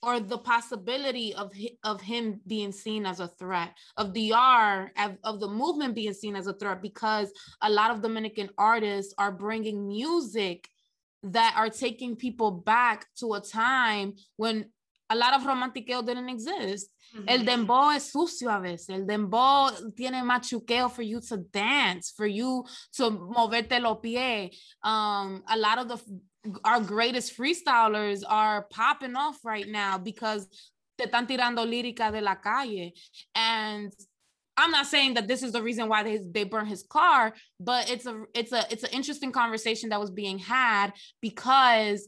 [0.05, 1.51] or the possibility of
[1.83, 6.35] of him being seen as a threat of DR of, of the movement being seen
[6.35, 7.31] as a threat because
[7.61, 10.69] a lot of Dominican artists are bringing music
[11.23, 14.69] that are taking people back to a time when
[15.09, 16.89] a lot of romantiqueo didn't exist.
[17.27, 18.89] El dembow es sucio a veces.
[18.89, 24.49] El dembow tiene machuqueo for you to dance, for you to moverte los pies.
[24.83, 25.99] Um, a lot of the
[26.63, 30.47] our greatest freestylers are popping off right now because
[30.97, 32.93] te están tirando lírica de la calle.
[33.33, 33.91] And
[34.57, 37.89] I'm not saying that this is the reason why they, they burn his car, but
[37.89, 42.07] it's a it's a it's an interesting conversation that was being had because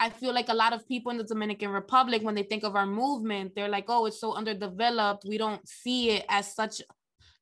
[0.00, 2.74] I feel like a lot of people in the Dominican Republic, when they think of
[2.74, 5.24] our movement, they're like, oh, it's so underdeveloped.
[5.28, 6.80] We don't see it as such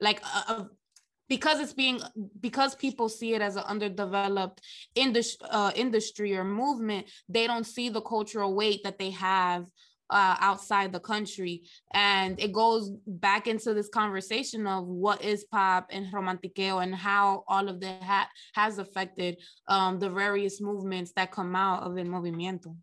[0.00, 0.70] like a, a-
[1.28, 2.00] because it's being
[2.40, 4.60] because people see it as an underdeveloped
[4.94, 9.66] industry uh, industry or movement they don't see the cultural weight that they have
[10.10, 15.88] uh, outside the country and it goes back into this conversation of what is pop
[15.90, 19.36] and romantiqueo and how all of that ha- has affected
[19.68, 22.74] um, the various movements that come out of the movimiento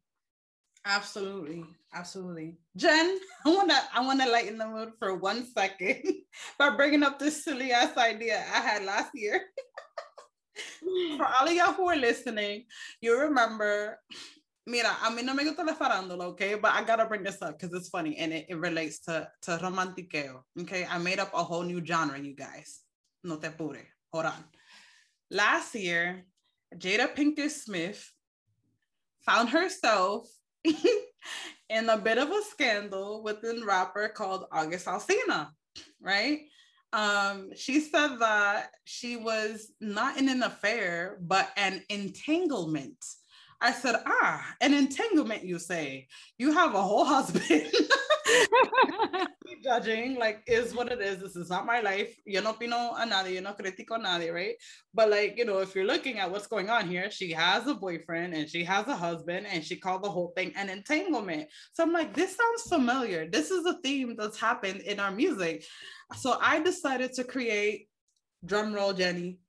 [0.85, 1.65] Absolutely,
[1.95, 2.57] absolutely.
[2.77, 6.03] Jen, I wanna I wanna lighten the mood for one second
[6.59, 9.41] by bringing up this silly ass idea I had last year.
[11.17, 12.65] for all of y'all who are listening,
[13.01, 13.99] you remember.
[14.67, 16.55] Mira, a mí no me gusta la farándula, okay?
[16.55, 19.59] But I gotta bring this up because it's funny and it, it relates to, to
[19.61, 20.87] romantiqueo, okay?
[20.89, 22.81] I made up a whole new genre, you guys.
[23.23, 23.85] No te apure.
[24.11, 24.43] Hold on.
[25.29, 26.25] Last year,
[26.75, 28.11] Jada Pinkett Smith
[29.25, 30.27] found herself
[31.69, 35.49] in a bit of a scandal with a rapper called August Alsina,
[36.01, 36.41] right?
[36.93, 42.97] Um, she said that she was not in an affair, but an entanglement.
[43.65, 46.07] I said, ah, an entanglement, you say.
[46.37, 47.65] You have a whole husband.
[49.63, 51.19] judging, like, is what it is.
[51.19, 52.15] This is not my life.
[52.27, 54.53] Yo no opino a nadie, yo no critico a nadie, right?
[54.93, 57.73] But, like, you know, if you're looking at what's going on here, she has a
[57.73, 61.49] boyfriend and she has a husband and she called the whole thing an entanglement.
[61.73, 63.27] So I'm like, this sounds familiar.
[63.27, 65.65] This is a theme that's happened in our music.
[66.15, 67.89] So I decided to create,
[68.45, 69.39] drum roll, Jenny.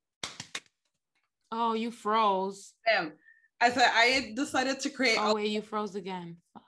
[1.53, 2.73] Oh, you froze.
[2.87, 3.13] Damn.
[3.61, 5.17] I said, I decided to create.
[5.19, 6.37] Oh, wait, you froze again.
[6.53, 6.63] Fuck.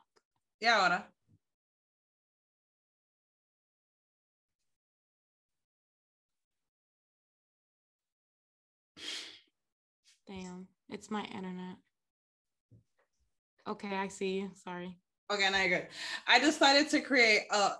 [0.60, 1.06] Yeah, ahora.
[10.26, 10.66] Damn.
[10.90, 11.76] It's my internet.
[13.66, 14.50] Okay, I see you.
[14.64, 14.96] Sorry.
[15.30, 15.88] Okay, now you're good.
[16.26, 17.72] I decided to create a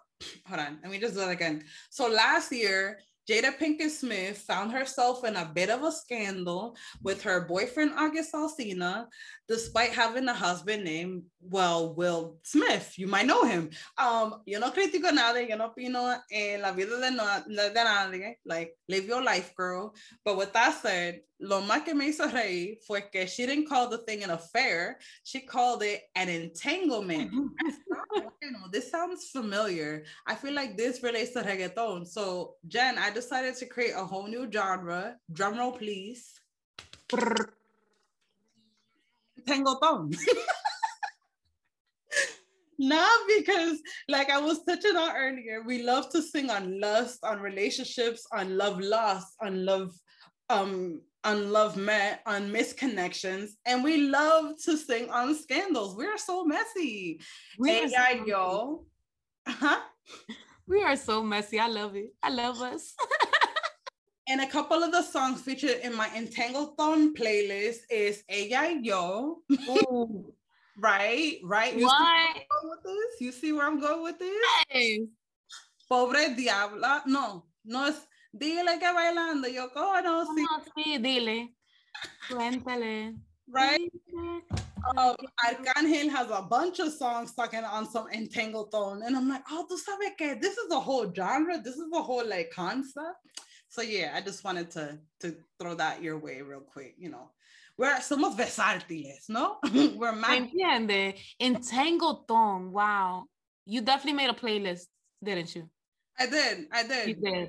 [0.47, 1.65] hold on, let me just do that again.
[1.91, 2.99] So last year,
[3.29, 8.33] Jada Pinkett Smith found herself in a bit of a scandal with her boyfriend August
[8.33, 9.07] Alsina,
[9.47, 12.95] despite having a husband named, well, Will Smith.
[12.97, 13.69] You might know him.
[13.99, 18.37] Um, yo no critico nada, yo no opino en la vida de, no, de nadie.
[18.47, 19.95] Like, live your life, girl.
[20.25, 23.89] But with that said, lo más que me hizo reír fue que she didn't call
[23.89, 27.31] the thing an affair, she called it an entanglement.
[28.73, 30.05] this sounds familiar.
[30.27, 32.07] I feel like this relates to reggaeton.
[32.07, 35.17] So, Jen, I decided to create a whole new genre.
[35.33, 36.41] Drum roll, please.
[39.47, 40.13] Tangleton.
[42.79, 47.41] Not because, like I was touching on earlier, we love to sing on lust, on
[47.41, 49.93] relationships, on love lost, on love,
[50.49, 55.97] um, on love met, on misconnections, and we love to sing on scandals.
[55.97, 57.19] We're so messy.
[57.59, 58.85] We are Hey, so yo.
[59.49, 59.81] Huh?
[60.69, 61.59] We are so messy.
[61.59, 62.13] I love it.
[62.23, 62.95] I love us.
[64.31, 69.41] And a couple of the songs featured in my Entangleton playlist is Ella y Yo.
[70.81, 71.73] Right, right.
[71.73, 71.99] You see What?
[71.99, 73.21] where I'm going with this?
[73.21, 74.37] You see where I'm going with this?
[74.73, 75.09] Yes.
[75.89, 77.03] Pobre Diabla.
[77.07, 78.07] No, no es.
[78.37, 80.45] Dile que bailando yo conocí.
[80.45, 81.55] No, sí, dile.
[82.31, 83.17] Cuéntale.
[83.49, 83.91] Right?
[84.97, 89.05] Um, Arcángel has a bunch of songs talking on some Entangleton.
[89.07, 91.61] And I'm like, oh, tú sabes que this is a whole genre.
[91.63, 93.17] This is a whole like concept.
[93.69, 96.95] So yeah, I just wanted to to throw that your way real quick.
[96.99, 97.31] You know,
[97.77, 99.59] we're somos versátiles, no?
[99.97, 101.19] we're ¿Me mag- entiende?
[101.41, 102.71] Entangleton.
[102.71, 103.25] Wow.
[103.67, 104.87] You definitely made a playlist,
[105.23, 105.69] didn't you?
[106.19, 107.21] I did, I You did.
[107.23, 107.49] did.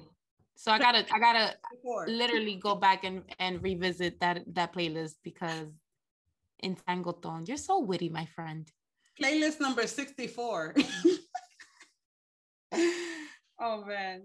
[0.56, 2.06] So I gotta, I gotta Before.
[2.08, 5.68] literally go back and and revisit that that playlist because
[6.64, 7.46] Entangleton.
[7.48, 8.70] You're so witty, my friend.
[9.22, 10.76] Playlist number 64.
[13.60, 14.24] oh man.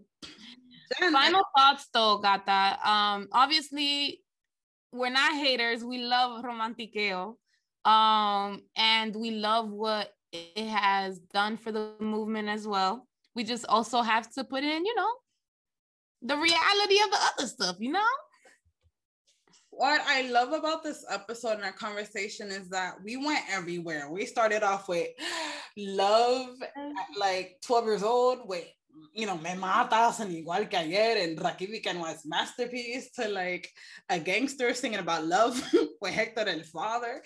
[0.98, 2.78] Jen, I- Final thoughts though, Gata.
[2.88, 4.20] Um, obviously,
[4.92, 5.84] we're not haters.
[5.84, 7.36] We love romantiqueo.
[7.84, 13.06] Um, and we love what it has done for the movement as well.
[13.34, 15.10] We just also have to put in, you know,
[16.22, 18.00] the reality of the other stuff, you know?
[19.76, 24.08] What I love about this episode and our conversation is that we went everywhere.
[24.10, 25.08] We started off with
[25.76, 28.66] love at like 12 years old with
[29.12, 33.68] you know, Me Matas and Igual que Ayer and Rakim y Ken-Y's masterpiece to like
[34.08, 35.60] a gangster singing about love
[36.00, 37.22] with Héctor el Father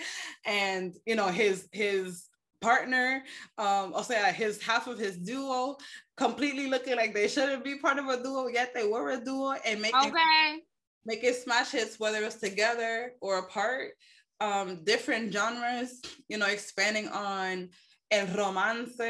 [0.46, 2.28] and you know his his
[2.60, 3.22] partner,
[3.56, 5.76] um, o sea, his half of his duo
[6.16, 9.54] completely looking like they shouldn't be part of a duo, yet they were a duo
[9.64, 10.62] and making Okay.
[11.08, 13.92] Making smash hits, whether it's together or apart,
[14.40, 17.70] um, different genres, you know, expanding on
[18.10, 19.00] el romance,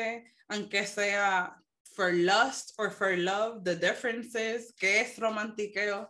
[0.48, 1.50] aunque sea
[1.94, 6.06] for lust or for love, the differences, que es romantiqueo.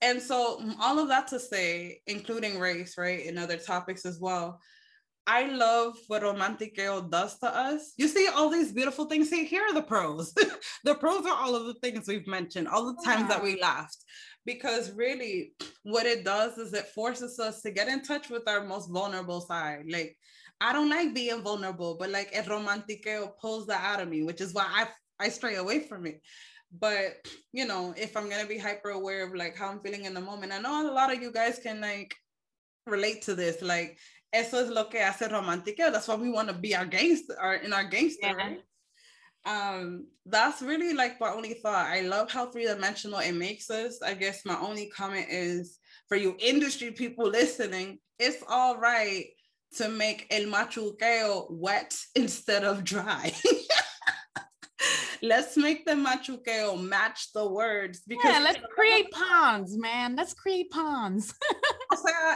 [0.00, 4.60] And so all of that to say, including race, right, and other topics as well.
[5.24, 7.92] I love what romantiqueo does to us.
[7.96, 9.30] You see all these beautiful things.
[9.30, 10.34] See, here are the pros.
[10.84, 14.04] the pros are all of the things we've mentioned, all the times that we laughed
[14.44, 15.54] because really
[15.84, 19.40] what it does is it forces us to get in touch with our most vulnerable
[19.40, 20.16] side like
[20.60, 24.40] I don't like being vulnerable, but like el romantiqueo pulls that out of me, which
[24.40, 24.86] is why I
[25.18, 26.22] I stray away from it.
[26.70, 27.16] But
[27.52, 30.20] you know, if I'm gonna be hyper aware of like how I'm feeling in the
[30.20, 32.14] moment, I know a lot of you guys can like
[32.86, 33.60] relate to this.
[33.60, 33.98] Like,
[34.32, 35.90] eso es lo que hace romantiqueo.
[35.92, 38.34] That's why we want to be our gangster, our in our gangster, Yeah.
[38.34, 38.60] right?
[39.44, 41.86] Um that's really like my only thought.
[41.86, 44.00] I love how three-dimensional it makes us.
[44.00, 45.78] I guess my only comment is
[46.08, 49.26] for you industry people listening it's all right
[49.76, 53.32] to make el machuqueo wet instead of dry
[55.22, 60.16] let's make the machuqueo match the words because Yeah, let's create ponds, man.
[60.16, 61.32] Let's create ponds.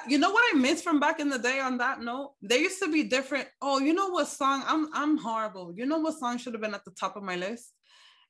[0.09, 2.35] You know what I miss from back in the day on that note?
[2.41, 3.49] There used to be different.
[3.61, 4.63] Oh, you know what song?
[4.67, 5.73] I'm I'm horrible.
[5.75, 7.73] You know what song should have been at the top of my list?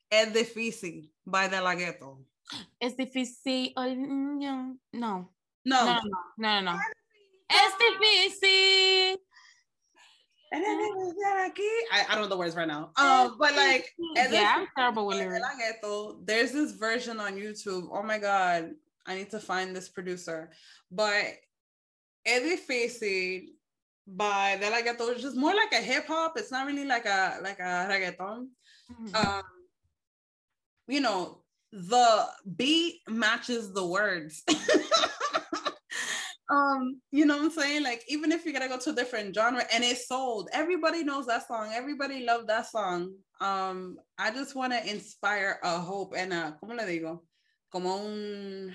[0.09, 2.19] Es difícil by De La Ghetto.
[2.81, 3.73] es difícil.
[3.75, 4.77] No.
[4.93, 5.29] No.
[5.65, 5.99] No, no,
[6.37, 6.79] no, no, no.
[7.49, 9.17] Es difícil.
[11.91, 12.91] I, I don't know the words right now.
[12.95, 13.93] Um, but like
[14.31, 15.45] Yeah, I'm terrible with lyrics.
[16.25, 17.89] There's this version on YouTube.
[17.91, 18.71] Oh my god,
[19.05, 20.51] I need to find this producer.
[20.91, 21.25] But
[22.25, 23.47] Es Difícil
[24.07, 26.33] by De La Ghetto is just more like a hip hop.
[26.37, 28.47] It's not really like a like a reggaeton.
[28.91, 29.15] Mhm.
[29.25, 29.43] um
[30.87, 31.43] you know
[31.73, 32.25] the
[32.55, 34.43] beat matches the words
[36.49, 39.35] um you know what i'm saying like even if you're gonna go to a different
[39.35, 44.55] genre and it's sold everybody knows that song everybody loved that song um i just
[44.55, 47.19] want to inspire a hope and a como le digo
[47.69, 48.73] como un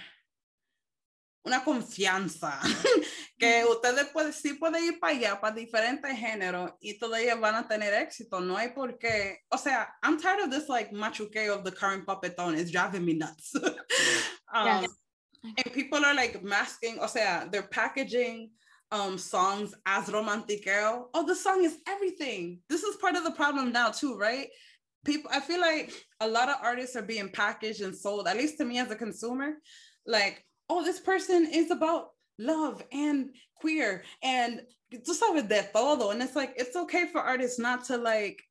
[1.44, 2.60] una confianza
[3.38, 7.66] que ustedes pueden, sí pueden ir para allá, para diferentes géneros y todavía van a
[7.66, 8.40] tener éxito.
[8.40, 9.40] No hay por qué.
[9.50, 12.56] O sea, I'm tired of this like machuqueo of the current puppetón.
[12.56, 13.54] It's driving me nuts.
[14.54, 15.01] um, Yes.
[15.44, 18.50] And people are like masking, o sea, they're packaging
[18.90, 21.08] um songs as romantiqueo.
[21.14, 22.60] Oh, the song is everything.
[22.68, 24.48] This is part of the problem now too, right?
[25.04, 28.58] People, I feel like a lot of artists are being packaged and sold, at least
[28.58, 29.54] to me as a consumer,
[30.06, 34.62] like, oh, this person is about love and queer and
[34.92, 36.10] tú sabes de todo.
[36.10, 38.42] And it's like, it's okay for artists not to like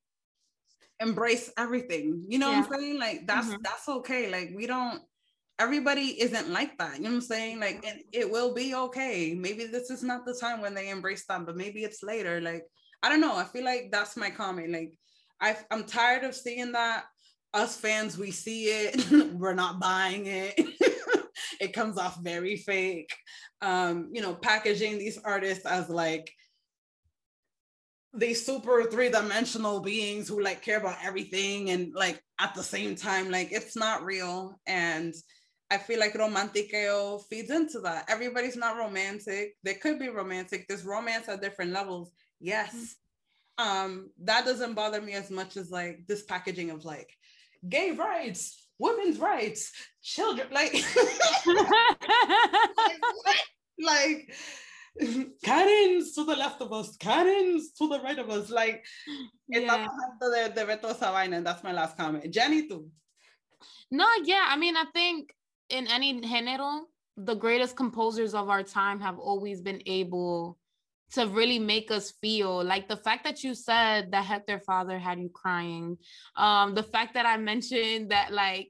[1.00, 2.26] embrace everything.
[2.28, 3.00] You know what I'm saying?
[3.00, 3.58] Like that's Mhm.
[3.64, 4.30] that's okay.
[4.30, 5.02] Like we don't
[5.62, 6.98] everybody isn't like that.
[6.98, 7.60] You know what I'm saying?
[7.60, 9.36] Like and it will be okay.
[9.36, 12.42] Maybe this is not the time when they embrace that, but maybe it's later.
[12.42, 12.64] Like
[13.04, 13.36] I don't know.
[13.38, 14.72] I feel like that's my comment.
[14.72, 14.94] Like
[15.40, 17.06] I I'm tired of seeing that.
[17.54, 20.58] Us fans, we see it, we're not buying it.
[21.60, 23.14] it comes off very fake.
[23.62, 26.32] Um, you know, packaging these artists as like
[28.14, 33.30] these super three-dimensional beings who like care about everything and like at the same time,
[33.30, 34.58] like it's not real.
[34.66, 35.14] And
[35.72, 38.06] I feel like romantiqueo feeds into that.
[38.10, 39.56] Everybody's not romantic.
[39.64, 40.68] They could be romantic.
[40.68, 42.12] There's romance at different levels.
[42.42, 42.96] Yes.
[43.58, 47.16] Um, that doesn't bother me as much as like this packaging of like
[47.70, 49.72] gay rights, women's rights,
[50.04, 50.74] children, like
[53.80, 54.34] like
[55.44, 58.50] Karens to the left of us, Karens to the right of us.
[58.50, 58.84] Like,
[59.48, 59.88] Yeah.
[60.20, 62.30] de, de ver toda and that's my last comment.
[62.30, 62.90] Jenny, too.
[63.90, 64.48] No, yeah.
[64.50, 65.34] I mean, I think
[65.72, 66.82] in any género,
[67.18, 70.58] the greatest composers of our time have always been able
[71.14, 75.20] to really make us feel like the fact that you said that Héctor father had
[75.20, 75.98] you crying,
[76.36, 78.70] um, the fact that I mentioned that like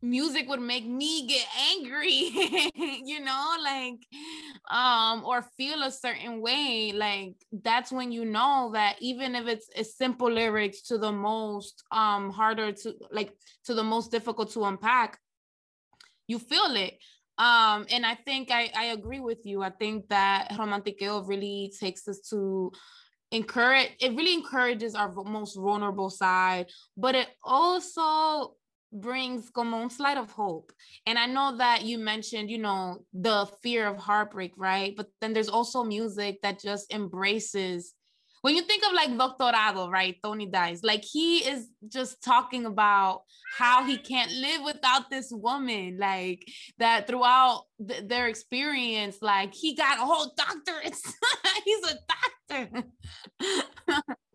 [0.00, 2.10] music would make me get angry,
[3.04, 3.98] you know, like
[4.70, 9.68] um or feel a certain way, like that's when you know that even if it's,
[9.74, 13.32] it's simple lyrics to the most um harder to like
[13.64, 15.18] to the most difficult to unpack,
[16.32, 16.94] you feel it.
[17.38, 19.62] Um, and I think I, I agree with you.
[19.62, 22.72] I think that romantiqueo really takes us to
[23.30, 28.56] encourage, it really encourages our most vulnerable side, but it also
[28.92, 30.70] brings como un slight of hope.
[31.06, 34.94] And I know that you mentioned, you know, the fear of heartbreak, right?
[34.94, 37.94] But then there's also music that just embraces
[38.42, 40.16] when you think of like Doctorado, right?
[40.22, 40.82] Tony Dize.
[40.82, 43.22] like he is just talking about
[43.56, 46.44] how he can't live without this woman, like
[46.78, 50.96] that throughout th- their experience, like he got a whole doctorate.
[51.64, 51.94] He's a
[52.50, 52.84] doctor.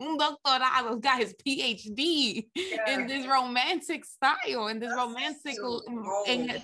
[0.00, 2.46] Un doctorado got his PhD
[2.86, 5.80] in this romantic style, in this romantic, so
[6.26, 6.62] in,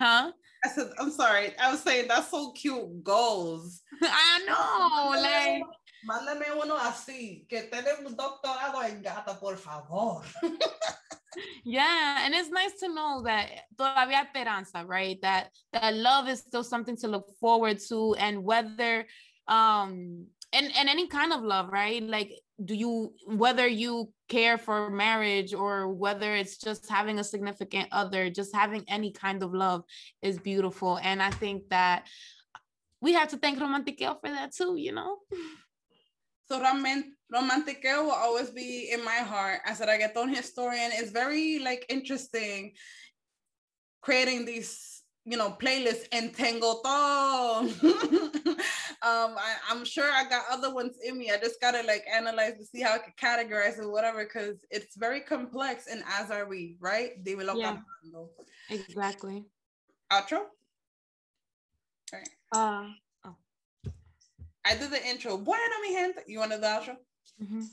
[0.00, 0.32] huh?
[0.64, 1.52] I said, I'm sorry.
[1.58, 3.04] I was saying that's so cute.
[3.04, 3.82] Goals.
[4.02, 5.62] I know, like
[6.04, 7.70] Mándame uno así, que
[8.06, 10.24] un doctorado en gata, por favor.
[11.62, 15.20] Yeah, and it's nice to know that todavía esperanza, right?
[15.22, 19.06] That that love is still something to look forward to, and whether
[19.46, 22.32] um and and any kind of love right like
[22.64, 28.30] do you whether you care for marriage or whether it's just having a significant other
[28.30, 29.84] just having any kind of love
[30.22, 32.06] is beautiful and i think that
[33.00, 35.16] we have to thank romantiqueo for that too you know
[36.50, 40.90] So roman- romantiqueo will always be in my heart as a reggaeton historian.
[40.94, 42.72] It's very like interesting
[44.00, 47.68] creating these, you know, playlists and todo.
[49.02, 51.30] um, I, I'm sure I got other ones in me.
[51.30, 54.96] I just gotta like analyze to see how I can categorize it, whatever, because it's
[54.96, 57.22] very complex and as are we, right?
[57.22, 57.76] Dímelo Yeah.
[57.76, 58.28] cantando.
[58.70, 59.44] exactly
[60.10, 60.40] Outro?
[62.52, 62.88] uh
[64.64, 65.36] I did the intro.
[65.38, 66.22] Bueno, mi gente.
[66.26, 66.96] You want to do the outro?
[67.40, 67.64] Mhm.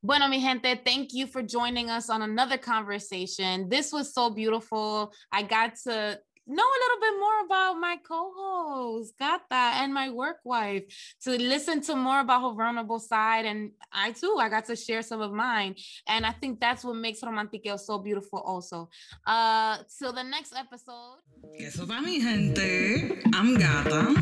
[0.00, 3.68] Bueno, mi gente, thank you for joining us on another conversation.
[3.68, 5.12] This was so beautiful.
[5.32, 10.38] I got to know a little bit more about my co-host, Gata, and my work
[10.44, 10.84] wife,
[11.22, 13.44] to listen to more about her vulnerable side.
[13.44, 15.76] And I too, I got to share some of mine.
[16.06, 18.88] And I think that's what makes Romantiqueo so beautiful also.
[19.26, 21.18] Uh, till the next episode.
[21.58, 23.22] Eso va mi gente.
[23.34, 24.14] I'm Gata.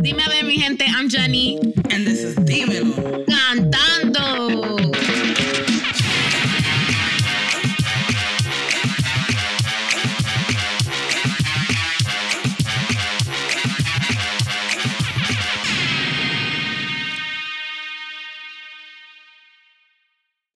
[0.00, 1.58] Dime a ver, mi gente, I'm Jenny.
[1.90, 3.24] And this is Dímelo.
[3.26, 4.78] Cantando.